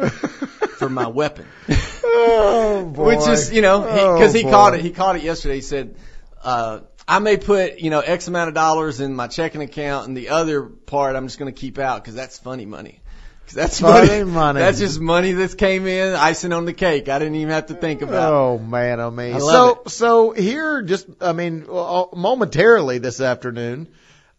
[0.77, 1.45] for my weapon.
[2.03, 3.17] oh, boy.
[3.17, 4.51] Which is, you know, Oh, because he, boy.
[4.51, 4.81] caught it.
[4.81, 5.55] He caught it yesterday.
[5.55, 5.95] He said,
[6.43, 10.15] uh, I may put, you know, X amount of dollars in my checking account and
[10.17, 13.01] the other part I'm just going to keep out because that's funny money.
[13.45, 14.59] Cause that's Funny money, money.
[14.59, 17.09] That's just money that came in, icing on the cake.
[17.09, 18.33] I didn't even have to think about.
[18.33, 18.35] it.
[18.35, 19.39] Oh man, oh man.
[19.39, 23.87] So love so here, just I mean, momentarily this afternoon,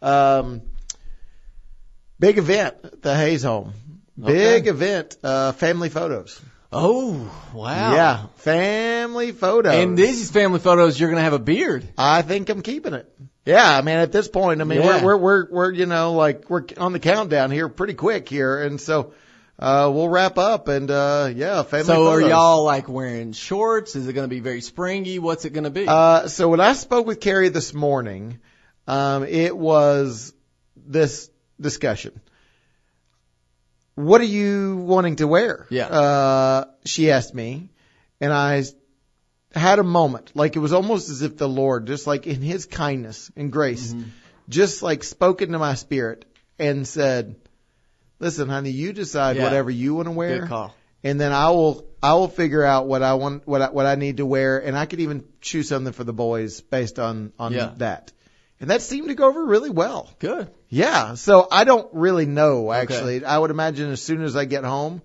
[0.03, 0.63] um,
[2.19, 3.75] big event at the Hayes home.
[4.19, 4.71] Big Okay.
[4.71, 6.41] event, uh, family photos.
[6.73, 7.93] Oh, wow.
[7.93, 9.75] Yeah, family photos.
[9.75, 11.87] And these family photos, you're going to have a beard.
[11.97, 13.11] I think I'm keeping it.
[13.45, 15.05] Yeah, I mean, at this point, I mean, Yeah.
[15.05, 18.61] we're, we're, we're, we're, you know, like, we're on the countdown here pretty quick here.
[18.63, 19.13] And so,
[19.59, 23.95] uh, we'll wrap up and, uh, yeah, family So are y'all like wearing shorts?
[23.95, 25.19] Is it going to be very springy?
[25.19, 25.87] What's it going to be?
[25.87, 28.41] Uh, so when I spoke with Carrie this morning,
[28.89, 30.35] um, it was
[30.77, 32.21] this discussion.
[33.97, 35.67] What are you wanting to wear?
[35.71, 35.87] Yeah.
[35.87, 37.71] Uh, she asked me,
[38.21, 38.63] and I
[39.55, 42.67] had a moment, like it was almost as if the Lord, just like in His
[42.67, 44.09] kindness and grace, Mm-hmm.
[44.49, 46.25] just like spoke into my spirit
[46.59, 47.37] and said,
[48.21, 49.45] "Listen, honey, you decide Yeah.
[49.45, 50.75] whatever you want to wear." Good call.
[51.03, 53.95] and then I will I will figure out what I want what I, what I
[53.95, 57.53] need to wear, and I could even choose something for the boys based on on
[57.55, 57.73] Yeah.
[57.79, 58.13] that.
[58.61, 60.09] And that seemed to go over really well.
[60.19, 60.51] Good.
[60.69, 61.15] Yeah.
[61.15, 63.25] So I don't really know actually.
[63.25, 65.03] I would imagine as soon as I get home,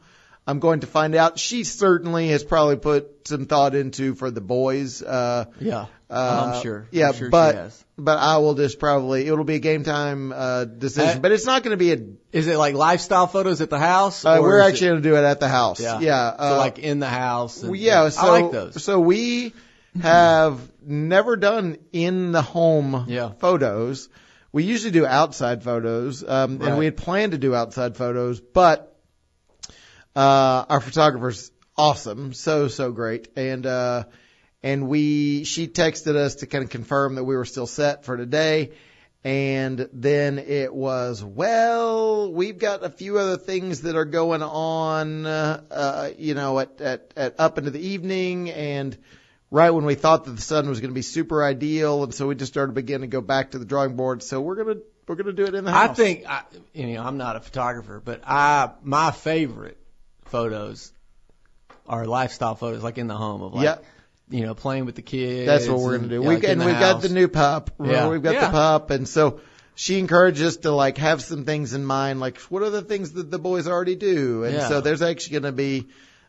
[0.47, 1.37] I'm going to find out.
[1.37, 5.01] She certainly has probably put some thought into for the boys.
[5.03, 5.85] Uh, Yeah.
[6.09, 6.87] uh, I'm sure.
[6.91, 7.85] Yeah, I'm sure but she has.
[7.97, 11.45] but I will just probably it'll be a game time uh, decision, Uh, but it's
[11.45, 11.97] not going to be a.
[12.31, 14.25] Is it like lifestyle photos at the house?
[14.25, 15.79] Uh, we're actually going to do it at the house.
[15.79, 15.99] Yeah.
[15.99, 16.31] Yeah.
[16.37, 17.61] so uh, like in the house.
[17.61, 18.83] And, Well, yeah, so I like those.
[18.83, 19.53] so we
[19.99, 23.32] have never done in the home Yeah.
[23.39, 24.10] photos.
[24.54, 26.69] We usually do outside photos, um, Right.
[26.69, 28.95] and we had planned to do outside photos, but
[30.15, 34.04] uh, our photographer's awesome, so so great, and uh,
[34.62, 38.17] and we she texted us to kind of confirm that we were still set for
[38.17, 38.71] today,
[39.23, 45.25] And then it was, well, we've got a few other things that are going on,
[45.27, 48.97] uh, uh, you know, at, at, at up into the evening and
[49.51, 52.03] right when we thought that the sun was going to be super ideal.
[52.03, 54.23] And so we just started beginning to go back to the drawing board.
[54.23, 55.89] So we're going to, we're going to do it in the house.
[55.89, 59.77] I think, I, you know, I'm not a photographer, but I my favorite
[60.25, 60.93] photos
[61.85, 63.77] are lifestyle photos, like in the home of like, Yeah.
[64.29, 65.47] you know, playing with the kids.
[65.47, 66.21] That's what we're and, gonna do.
[66.21, 67.71] we like and we've got the new pup.
[67.83, 68.07] Yeah.
[68.07, 68.45] We've got Yeah.
[68.45, 69.41] the pup, and so
[69.75, 73.11] she encouraged us to like have some things in mind, like what are the things
[73.13, 74.69] that the boys already do, and Yeah.
[74.69, 75.87] so there's actually gonna be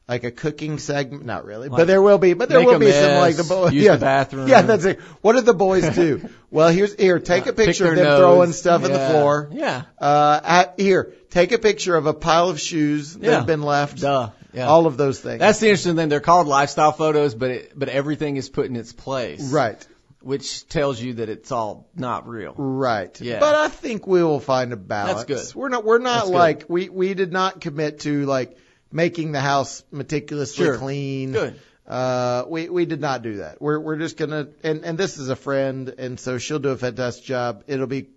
[0.09, 2.79] like a cooking segment, not really, Like, but there will be, but there will a
[2.79, 3.73] be some like the boys.
[3.73, 4.49] use yeah, the bathroom.
[4.49, 5.01] Yeah, that's it.
[5.23, 6.29] What did the boys do?
[6.51, 7.19] well, here's here.
[7.21, 8.19] Take a Uh, pick picture of them nose.
[8.19, 9.49] throwing stuff in the floor.
[9.53, 9.83] Yeah.
[9.99, 13.37] Uh, at, here, take a picture of a pile of shoes that Yeah.
[13.39, 14.01] have been left.
[14.01, 14.31] Duh.
[14.53, 14.67] Yeah.
[14.67, 15.39] All of those things.
[15.39, 16.09] That's the interesting thing.
[16.11, 19.51] They're called lifestyle photos, but it, but everything is put in its place.
[19.51, 19.87] right.
[20.21, 22.55] Which tells you that it's all not real.
[22.57, 23.19] Right.
[23.21, 23.41] Yeah.
[23.41, 25.25] But I think we will find a balance.
[25.25, 25.57] That's good.
[25.57, 26.37] We're not we're not That's good.
[26.37, 28.57] like we we did not commit to like
[28.93, 30.77] making the house meticulously Sure.
[30.79, 31.33] clean.
[31.33, 31.61] Good.
[31.87, 33.61] Uh we we did not do that.
[33.61, 36.77] We're we're just to and and this is a friend and so she'll do a
[36.77, 37.65] fantastic job.
[37.67, 38.09] It'll be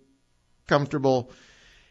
[0.68, 1.30] comfortable.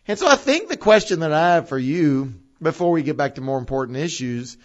[0.07, 3.35] And so I think the question that I have for you before we get back
[3.35, 4.57] to more important issues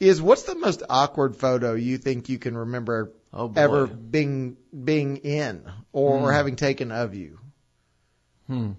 [0.00, 5.18] is what's the most awkward photo you think you can remember Oh ever being being
[5.18, 6.34] in or, or Hmm.
[6.34, 7.38] having taken of you?
[8.48, 8.72] Hmm.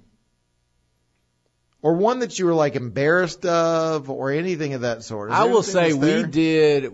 [1.83, 5.31] Or one that you were like embarrassed of or anything of that sort.
[5.31, 6.93] I will say we did.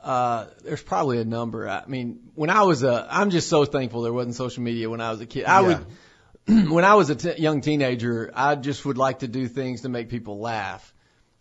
[0.00, 1.68] Uh, there's probably a number.
[1.68, 5.00] I mean, when I was a, I'm just so thankful there wasn't social media when
[5.00, 5.44] I was a kid.
[5.44, 5.80] I Yeah.
[6.46, 9.80] would, when I was a t- young teenager, I just would like to do things
[9.82, 10.94] to make people laugh.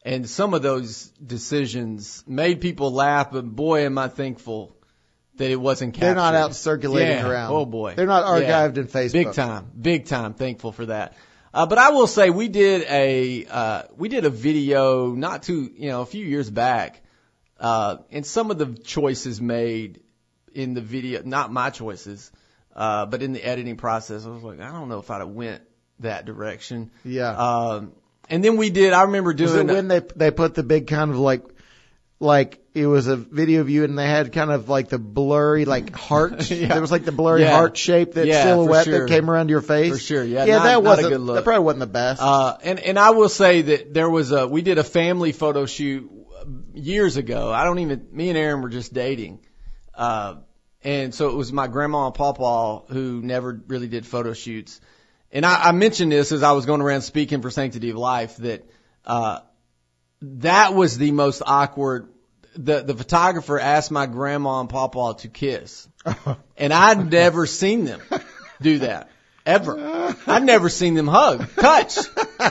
[0.03, 4.75] And some of those decisions made people laugh, but boy, am I thankful
[5.35, 6.07] that it wasn't captured.
[6.07, 7.29] They're not out circulating Yeah.
[7.29, 7.53] around.
[7.53, 7.93] Oh boy.
[7.95, 8.67] They're not Yeah.
[8.69, 9.11] archived in Facebook.
[9.13, 10.33] Big time, big time.
[10.33, 11.13] Thankful for that.
[11.57, 15.71] Uh, but I will say we did a uh, we did a video not too
[15.75, 17.01] you know a few years back,
[17.59, 20.01] uh, and some of the choices made
[20.53, 22.31] in the video, not my choices,
[22.75, 25.29] uh, but in the editing process, I was like, I don't know if I'd have
[25.29, 25.63] went
[26.01, 26.91] that direction.
[27.03, 27.31] Yeah.
[27.31, 27.93] Um,
[28.29, 28.93] and then we did.
[28.93, 29.67] I remember Was it doing.
[29.67, 31.41] when they they put the big kind of like
[32.19, 35.65] like it was a video of you and they had kind of like the blurry
[35.65, 36.67] like heart Yeah.
[36.67, 37.51] there was like the blurry Yeah.
[37.51, 38.99] heart shape that Yeah, silhouette sure.
[38.99, 39.93] that came around your face.
[39.93, 41.35] For sure, yeah, Yeah, not- that wasn't good look.
[41.35, 42.21] that probably wasn't the best.
[42.21, 45.65] Uh, and and I will say that there was a we did a family photo
[45.65, 46.09] shoot
[46.73, 47.51] years ago.
[47.51, 49.39] I don't even me and Erin were just dating,
[49.95, 50.35] uh,
[50.83, 54.79] and so it was my grandma and pawpaw who never really did photo shoots.
[55.31, 58.37] And I, I mentioned this as I was going around speaking for Sanctity of Life
[58.37, 58.65] that
[59.05, 59.39] uh,
[60.21, 62.07] that was the most awkward.
[62.57, 65.87] The the photographer asked my grandma and pawpaw to kiss,
[66.57, 68.01] and I'd never seen them
[68.61, 69.09] do that
[69.45, 70.15] ever.
[70.25, 71.97] I'd never seen them hug, touch,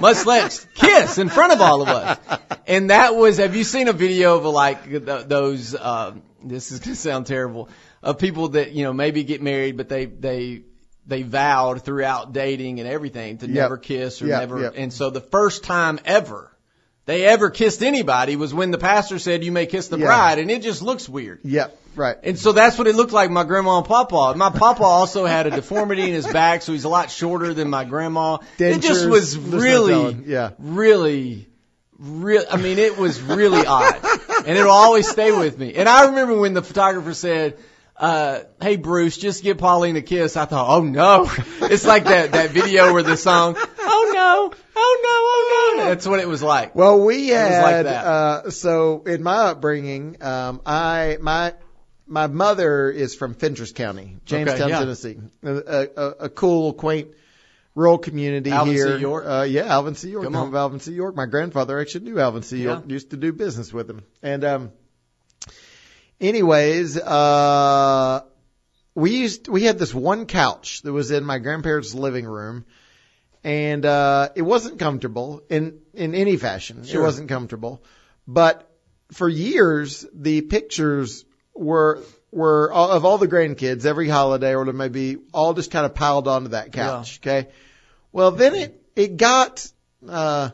[0.00, 2.18] much less kiss in front of all of us.
[2.66, 3.38] And that was.
[3.38, 5.74] Have you seen a video of like th- those?
[5.74, 6.14] Uh,
[6.44, 7.68] this is gonna sound terrible.
[8.02, 10.62] Of people that you know maybe get married, but they they
[11.06, 13.54] they vowed throughout dating and everything to Yep.
[13.54, 14.60] never kiss or Yep, never.
[14.62, 14.74] yep.
[14.76, 16.50] And so the first time ever
[17.06, 20.06] they ever kissed anybody was when the pastor said you may kiss the Yeah.
[20.06, 21.40] bride, and it just looks weird.
[21.44, 22.16] yeah, right.
[22.22, 24.34] And so that's what it looked like my grandma and papa.
[24.36, 27.70] My papa also had a deformity in his back, so he's a lot shorter than
[27.70, 28.38] my grandma.
[28.58, 30.16] it just was really.
[30.26, 30.50] Yeah.
[30.58, 31.48] really,
[31.98, 33.96] really, I mean, it was really odd.
[34.46, 35.74] And it'll always stay with me.
[35.74, 37.56] And I remember when the photographer said,
[37.96, 40.36] uh, hey Bruce, just give Pauline a kiss.
[40.36, 41.30] I thought, oh no.
[41.62, 43.56] It's like that, that video where the song,
[44.08, 45.88] oh no, oh no, oh no.
[45.90, 46.74] That's what it was like.
[46.74, 48.04] Well, we was like had that.
[48.06, 51.54] uh so in my upbringing, um I my
[52.06, 54.78] my mother is from Fentress County, Jamestown, yeah.
[54.78, 55.18] Tennessee.
[55.42, 57.08] A, a, a cool, quaint
[57.74, 58.80] rural community Alvin C.
[58.80, 58.96] here.
[58.96, 59.24] York?
[59.26, 60.10] Uh yeah, Alvin C.
[60.10, 60.24] York.
[60.24, 60.48] Come home on.
[60.48, 60.92] of Alvin C.
[60.92, 61.14] York.
[61.14, 62.62] My grandfather actually knew Alvin C.
[62.62, 62.84] York.
[62.86, 62.92] Yeah.
[62.92, 64.02] Used to do business with him.
[64.22, 64.72] And um
[66.20, 68.22] anyways, uh
[68.94, 72.64] we used we had this one couch that was in my grandparents' living room
[73.46, 76.84] and uh it wasn't comfortable in in any fashion.
[76.86, 77.82] It wasn't comfortable.
[78.26, 78.68] But
[79.12, 85.18] for years the pictures were were all, of all the grandkids every holiday or maybe
[85.32, 87.48] all just kind of piled onto that couch, okay?
[88.10, 89.70] Well, then it it got
[90.08, 90.50] uh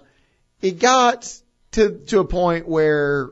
[0.60, 1.34] it got
[1.72, 3.30] to to a point where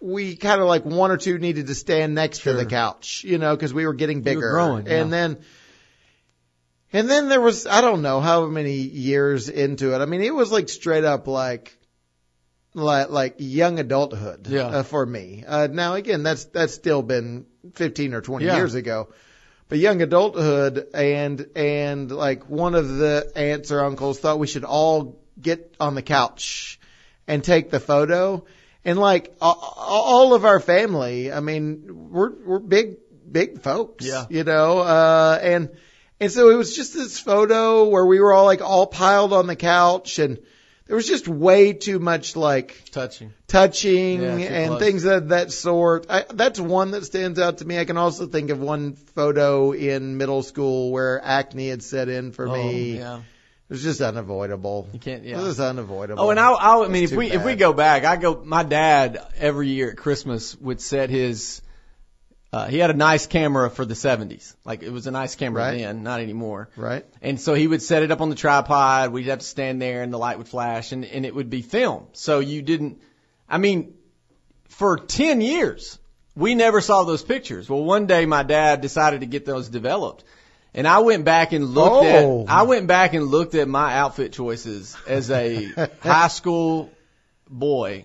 [0.00, 3.36] we kind of like one or two needed to stand next to the couch, you
[3.36, 4.50] know, because we were getting were bigger.
[4.52, 5.02] growing, yeah.
[5.02, 5.38] And then,
[6.96, 9.98] and then there was, I don't know how many years into it.
[10.00, 11.76] I mean, it was like straight up like,
[12.74, 14.66] like, like young adulthood Yeah.
[14.66, 15.44] uh, for me.
[15.46, 18.56] Uh, now again, that's, that's still been 15 or 20 Yeah.
[18.56, 19.08] years ago.
[19.68, 24.62] but young adulthood and and like one of the aunts or uncles thought we should
[24.62, 26.78] all get on the couch
[27.26, 28.44] and take the photo.
[28.84, 34.26] And like all of our family, I mean, we're we're big big folks, Yeah.
[34.30, 35.70] you know, uh, and
[36.20, 39.46] and so it was just this photo where we were all like all piled on
[39.46, 40.38] the couch and
[40.86, 43.32] there was just way too much like Touching.
[43.48, 44.80] touching Yeah, and close.
[44.80, 46.06] things of that sort.
[46.08, 47.76] I, that's one that stands out to me.
[47.78, 52.30] I can also think of one photo in middle school where acne had set in
[52.30, 52.98] for me.
[52.98, 53.16] Oh, yeah.
[53.18, 54.88] It was just unavoidable.
[54.92, 55.24] You can't.
[55.24, 56.22] Yeah, It was unavoidable.
[56.22, 58.40] Oh, and I, I, I mean, if we if we go back, I go.
[58.44, 61.62] My dad every year at Christmas would set his.
[62.52, 64.54] Uh, he had a nice camera for the 70s.
[64.64, 65.78] Like it was a nice camera Right.
[65.78, 66.70] then, not anymore.
[66.76, 67.04] right?
[67.20, 69.12] And so he would set it up on the tripod.
[69.12, 71.60] We'd have to stand there and the light would flash and, and it would be
[71.62, 72.06] film.
[72.12, 73.00] So you didn't,
[73.48, 73.94] I mean,
[74.68, 75.98] for 10 years,
[76.34, 77.68] we never saw those pictures.
[77.68, 80.24] Well, one day my dad decided to get those developed.
[80.72, 82.44] And I went back and looked Oh.
[82.44, 85.64] at, I went back and looked at my outfit choices as a
[86.00, 86.90] high school
[87.50, 88.04] boy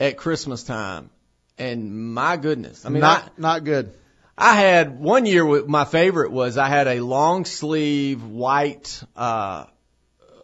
[0.00, 1.10] at Christmas time.
[1.58, 3.94] And my goodness, I mean, I, not not good.
[4.36, 9.66] I had one year with my favorite was I had a long sleeve white uh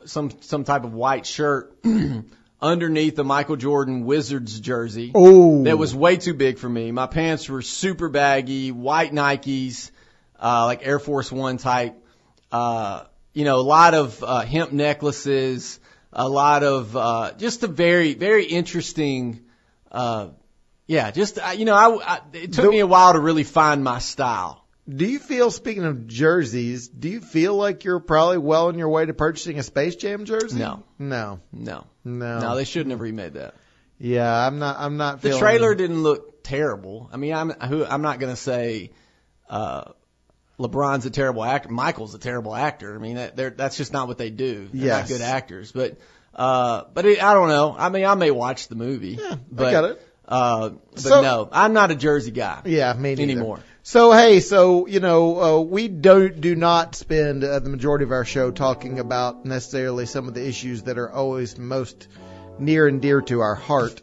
[0.05, 1.77] some some type of white shirt
[2.63, 5.11] underneath the Michael Jordan Wizards jersey.
[5.15, 6.93] Oh, That was way too big for me.
[6.93, 9.91] My pants were super baggy, white Nikes,
[10.39, 11.97] uh like Air Force 1 type.
[12.53, 15.81] Uh you know, a lot of uh hemp necklaces,
[16.13, 19.41] a lot of uh just a very very interesting
[19.91, 20.29] uh
[20.91, 23.45] yeah, just uh, you know, I, I it took The- me a while to really
[23.45, 24.65] find my style.
[24.89, 28.89] Do you feel, speaking of jerseys, do you feel like you're probably well on your
[28.89, 30.59] way to purchasing a Space Jam jersey?
[30.59, 30.83] No.
[30.99, 31.39] No.
[31.53, 32.41] No, No.
[32.41, 33.55] no, they shouldn't have remade that.
[34.01, 37.09] yeah, I'm not, I'm not The trailer didn't look terrible.
[37.13, 38.91] I mean, I'm who I'm not going to say
[39.49, 39.93] uh,
[40.59, 41.69] LeBron's a terrible actor.
[41.69, 42.95] Michael's a terrible actor.
[42.95, 44.69] I mean, that, they're, that's just not what they do.
[44.73, 45.09] They're Yes.
[45.11, 45.71] not good actors.
[45.71, 45.99] But
[46.35, 47.77] uh, but it, I don't know.
[47.79, 49.19] I mean, I may watch the movie.
[49.21, 50.07] Yeah, but, I got it.
[50.31, 53.23] Uh, but So- no, I'm not a Jersey guy Yeah, me neither.
[53.23, 53.61] anymore.
[53.83, 58.13] So hey, so you know, uh, we don't do not spend uh, the majority of
[58.13, 62.07] our show talking about necessarily some of the issues that are always most
[62.59, 64.01] near and dear to our heart.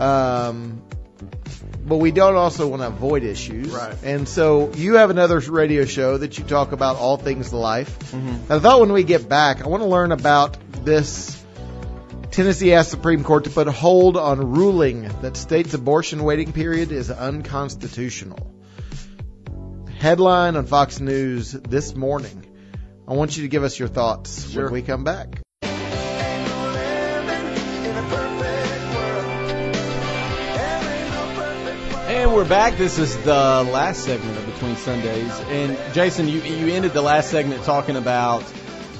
[0.00, 0.82] Um,
[1.86, 3.68] but we don't also want to avoid issues.
[3.68, 3.94] Right.
[4.02, 7.98] And so you have another radio show that you talk about all things life.
[8.12, 8.52] Mm-hmm.
[8.52, 11.37] I thought when we get back, I want to learn about this
[12.38, 16.92] Tennessee asked Supreme Court to put a hold on ruling that states' abortion waiting period
[16.92, 18.54] is unconstitutional.
[19.98, 22.46] Headline on Fox News this morning.
[23.08, 24.66] I want you to give us your thoughts Sure.
[24.66, 25.40] when we come back.
[32.06, 32.78] And we're back.
[32.78, 35.40] This is the last segment of Between Sundays.
[35.48, 38.44] And Jason, you you ended the last segment talking about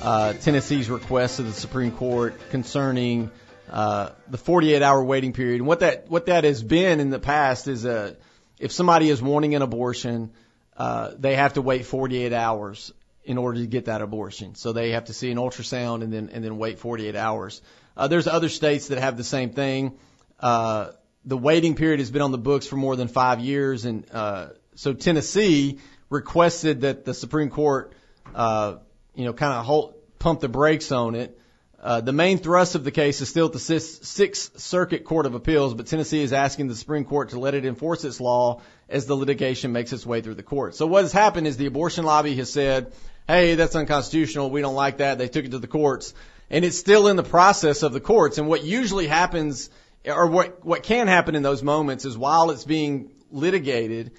[0.02, 3.30] uh, Tennessee's request to the Supreme Court concerning
[3.70, 5.60] uh, the 48-hour waiting period.
[5.60, 8.14] And what that what that has been in the past is uh,
[8.58, 10.32] if somebody is wanting an abortion,
[10.76, 12.92] uh, they have to wait 48 hours
[13.24, 14.54] in order to get that abortion.
[14.54, 17.60] So they have to see an ultrasound and then and then wait 48 hours.
[17.96, 19.98] Uh, there's other states that have the same thing.
[20.38, 20.92] Uh,
[21.24, 24.48] the waiting period has been on the books for more than five years, and uh,
[24.76, 27.92] so Tennessee requested that the Supreme Court,
[28.34, 28.76] uh,
[29.18, 31.36] you know, kind of pump the brakes on it.
[31.82, 35.34] Uh, the main thrust of the case is still at the Sixth Circuit Court of
[35.34, 39.06] Appeals, but Tennessee is asking the Supreme Court to let it enforce its law as
[39.06, 40.76] the litigation makes its way through the court.
[40.76, 42.92] So what has happened is the abortion lobby has said,
[43.26, 44.50] hey, that's unconstitutional.
[44.50, 45.18] We don't like that.
[45.18, 46.14] They took it to the courts.
[46.48, 48.38] And it's still in the process of the courts.
[48.38, 49.68] And what usually happens,
[50.04, 54.12] or what, what can happen in those moments is while it's being litigated,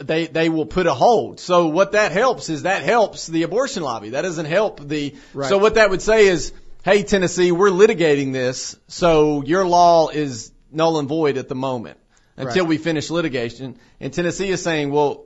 [0.00, 1.40] they they will put a hold.
[1.40, 4.10] So what that helps is that helps the abortion lobby.
[4.10, 5.14] That doesn't help the.
[5.34, 5.48] Right.
[5.48, 6.52] So what that would say is,
[6.84, 11.98] hey Tennessee, we're litigating this, so your law is null and void at the moment
[12.36, 12.68] until Right.
[12.68, 13.76] we finish litigation.
[14.00, 15.24] And Tennessee is saying, well,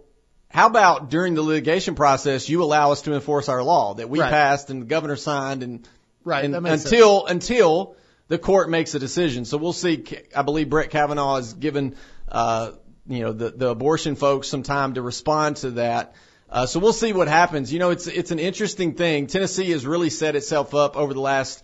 [0.49, 4.20] how about during the litigation process you allow us to enforce our law that we
[4.20, 4.31] Right.
[4.31, 5.87] passed and the governor signed and
[6.25, 7.97] Right, and until until
[8.29, 9.45] the court makes a decision.
[9.45, 10.05] So we'll see.
[10.35, 11.97] I believe Brett Kavanaugh has given
[12.31, 12.70] uh,
[13.07, 16.14] you know the the abortion folks some time to respond to that.
[16.48, 17.72] Uh, so we'll see what happens.
[17.72, 19.26] You know, it's it's an interesting thing.
[19.26, 21.62] Tennessee has really set itself up over the last,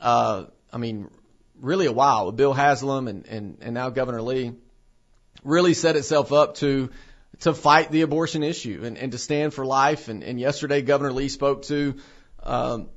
[0.00, 1.10] uh, I mean,
[1.60, 4.52] really a while Bill Haslam and and and now Governor Lee,
[5.44, 6.90] really set itself up to
[7.40, 10.08] to fight the abortion issue and, and to stand for life.
[10.08, 11.96] And, and yesterday, Governor Lee spoke to.
[12.42, 12.88] Um,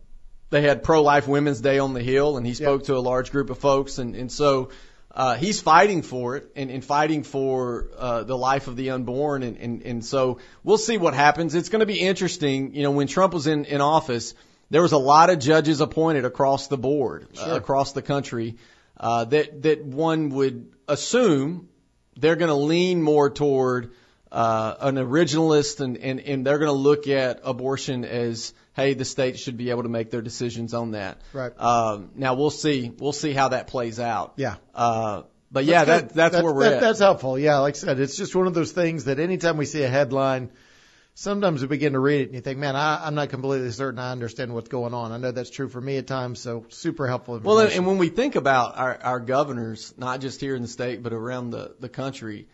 [0.49, 3.49] they had pro-life Women's Day on the Hill, and he spoke to a large group
[3.49, 4.69] of folks, and and so
[5.13, 9.43] uh, he's fighting for it and, and fighting for uh, the life of the unborn,
[9.43, 11.53] and, and and so we'll see what happens.
[11.53, 12.73] It's going to be interesting.
[12.73, 14.33] You know, when Trump was in in office,
[14.71, 18.57] there was a lot of judges appointed across the board, uh, across the country,
[18.99, 21.69] uh, that that one would assume
[22.17, 23.93] they're going to lean more toward
[24.31, 29.05] uh, an originalist, and and and they're going to look at abortion as hey, the
[29.05, 31.21] states should be able to make their decisions on that.
[31.31, 31.51] Right.
[31.59, 32.91] Um, now we'll see.
[32.97, 34.33] We'll see how that plays out.
[34.37, 34.55] Yeah.
[34.73, 36.15] Uh, but yeah, That's that, good.
[36.17, 36.81] that's, where we're that- at.
[36.81, 37.37] That's helpful.
[37.37, 39.87] Yeah, like I said, it's just one of those things that anytime we see a
[39.87, 40.49] headline,
[41.13, 43.99] sometimes we begin to read it and you think, man, I, I'm not completely certain
[43.99, 45.11] I understand what's going on.
[45.11, 47.99] I know that's true for me at times, so super helpful Well, and, and when
[47.99, 51.75] we think about our, our governors, not just here in the state, but around the,
[51.79, 52.47] the country,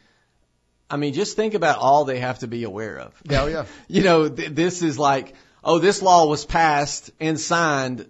[0.89, 3.13] I mean, just think about all they have to be aware of.
[3.23, 3.65] Yeah, yeah.
[3.87, 8.07] you know, th- this is like, oh, this law was passed and signed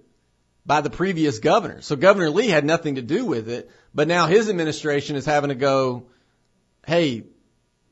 [0.66, 1.82] by the previous governor.
[1.82, 5.50] So Governor Lee had nothing to do with it, but now his administration is having
[5.50, 6.06] to go,
[6.86, 7.24] hey,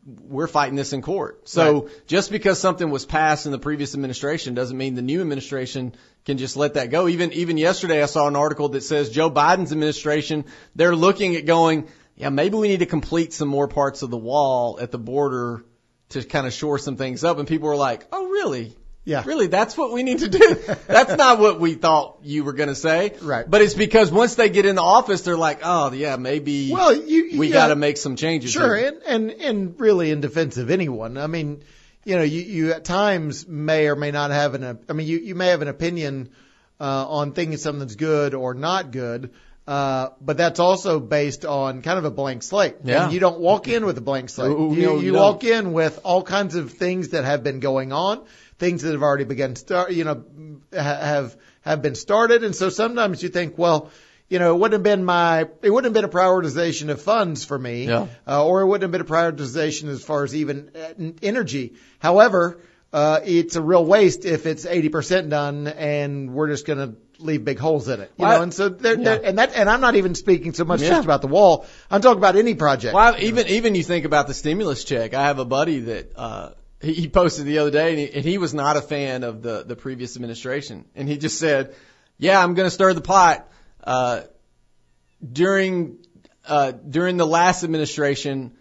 [0.06, 1.50] we're fighting this in court.
[1.50, 5.96] So just because something was passed in the previous administration doesn't mean the new administration
[6.24, 7.08] can just let that go.
[7.08, 10.46] Even even yesterday I saw an article that says Joe Biden's administration,
[10.76, 14.18] they're looking at going, yeah, maybe we need to complete some more parts of the
[14.18, 15.66] wall at the border
[16.10, 17.38] to kind of shore some things up.
[17.38, 18.77] And people were like, oh, really?
[19.08, 19.24] Yeah.
[19.26, 20.56] Really, that's what we need to do.
[20.88, 23.14] that's not what we thought you were going to say.
[23.22, 23.50] Right.
[23.50, 26.94] But it's because once they get in the office, they're like, oh, yeah, maybe well,
[26.94, 28.52] you, we yeah, got to make some changes.
[28.52, 28.88] Sure, here.
[28.90, 31.18] and, and and really in defense of anyone.
[31.18, 31.64] I mean,
[32.04, 34.80] you know, you, you at times may or may not have an.
[34.90, 36.32] I mean, you you may have an opinion
[36.78, 39.32] uh, on thinking something's good or not good.
[39.68, 42.76] Uh, but that's also based on kind of a blank slate.
[42.86, 43.06] Yeah.
[43.06, 44.52] And you don't walk in with a blank slate.
[44.52, 45.22] Ooh, you no, you don't.
[45.22, 48.24] walk in with all kinds of things that have been going on,
[48.60, 50.24] things that have already begun start, you know,
[50.74, 52.44] have have been started.
[52.44, 53.92] And so sometimes you think, well,
[54.30, 57.46] you know, it wouldn't have been my, it wouldn't have been a prioritization of funds
[57.46, 58.08] for me, Yeah.
[58.28, 61.76] uh, or it wouldn't have been a prioritization as far as even uh, energy.
[62.00, 62.60] However,
[62.94, 67.44] uh, it's a real waste if it's 80% done and we're just going to leave
[67.46, 68.12] big holes in it.
[68.18, 69.04] You Well, know, and so there, yeah.
[69.04, 70.90] there, and that, and I'm not even speaking so much Yeah.
[70.90, 71.66] just about the wall.
[71.92, 72.94] I'm talking about any project.
[72.94, 75.14] Well, I- even even you think about the stimulus check.
[75.14, 76.50] I have a buddy that uh,
[76.82, 79.64] he, posted the other day, and he, and he was not a fan of the
[79.64, 81.76] the previous administration, and he just said,
[82.18, 83.50] "Yeah, I'm going to stir the pot."
[83.84, 84.22] Uh,
[85.32, 85.98] during
[86.48, 88.54] uh, during the last administration,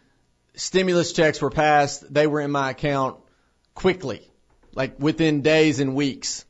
[0.54, 2.12] stimulus checks were passed.
[2.12, 3.18] They were in my account
[3.74, 4.22] quickly,
[4.72, 6.44] like within days and weeks.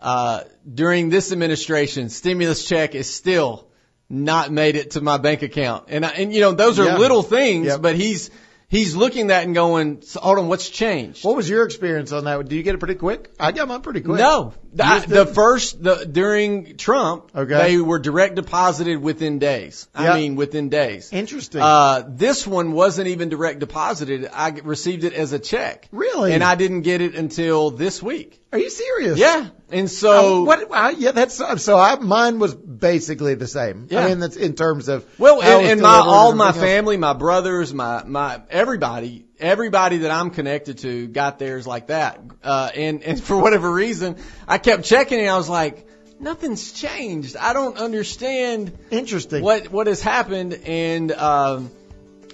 [0.00, 0.42] Uh,
[0.72, 3.68] during this administration, stimulus check is still
[4.10, 5.84] not made it to my bank account.
[5.88, 6.98] And I, and you know, those are Yeah.
[6.98, 7.82] little things, Yep.
[7.82, 8.30] but he's,
[8.72, 11.24] he's looking at that and going, "So, hold on, what's changed?
[11.24, 12.48] What was your experience on that?
[12.48, 13.30] Do you get it pretty quick?
[13.38, 14.18] I got mine pretty quick.
[14.18, 17.54] No, the, the first the, during Trump, Okay.
[17.54, 19.88] they were direct deposited within days.
[19.94, 20.14] I Yeah.
[20.14, 21.10] mean, within days.
[21.12, 21.60] Interesting.
[21.60, 24.28] Uh, this one wasn't even direct deposited.
[24.32, 25.88] I received it as a check.
[25.92, 26.32] Really?
[26.32, 28.40] And I didn't get it until this week.
[28.52, 29.18] Are you serious?
[29.18, 29.48] Yeah.
[29.70, 30.70] And so, what?
[30.70, 31.78] I, yeah, that's so.
[31.78, 33.86] I, mine was basically the same.
[33.88, 34.04] Yeah.
[34.04, 36.58] I mean, that's in terms of well, and, and my, all my else.
[36.58, 42.20] family, my brothers, my, my, everybody, everybody that I'm connected to got theirs like that.
[42.42, 44.16] Uh, and, and for whatever reason,
[44.46, 45.86] I kept checking and I was like,
[46.20, 47.36] nothing's changed.
[47.36, 49.42] I don't understand Interesting.
[49.42, 50.54] what, what has happened.
[50.64, 51.70] And, um,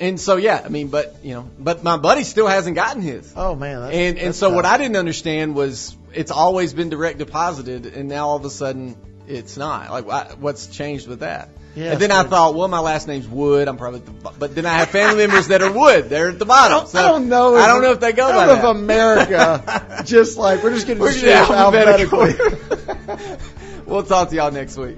[0.01, 3.33] and so yeah, I mean, but, you know, but my buddy still hasn't gotten his.
[3.35, 3.81] Oh man.
[3.81, 4.65] That's, And and that's so what.
[4.65, 8.97] I didn't understand was it's always been direct deposited, and now all of a sudden
[9.27, 9.91] it's not.
[9.91, 11.49] Like what's changed with that?
[11.75, 13.69] Yeah, and then I thought, well, my last name's Wood.
[13.69, 16.09] I'm probably, the, but then I have family members that are Wood.
[16.09, 16.77] They're at the bottom.
[16.77, 17.55] I don't, So I don't know.
[17.57, 18.65] I don't know if they go by that.
[18.65, 22.31] America just like we're just getting to We're just alphabetically.
[22.31, 23.39] alphabetical.
[23.87, 24.97] we'll talk to y'all next week.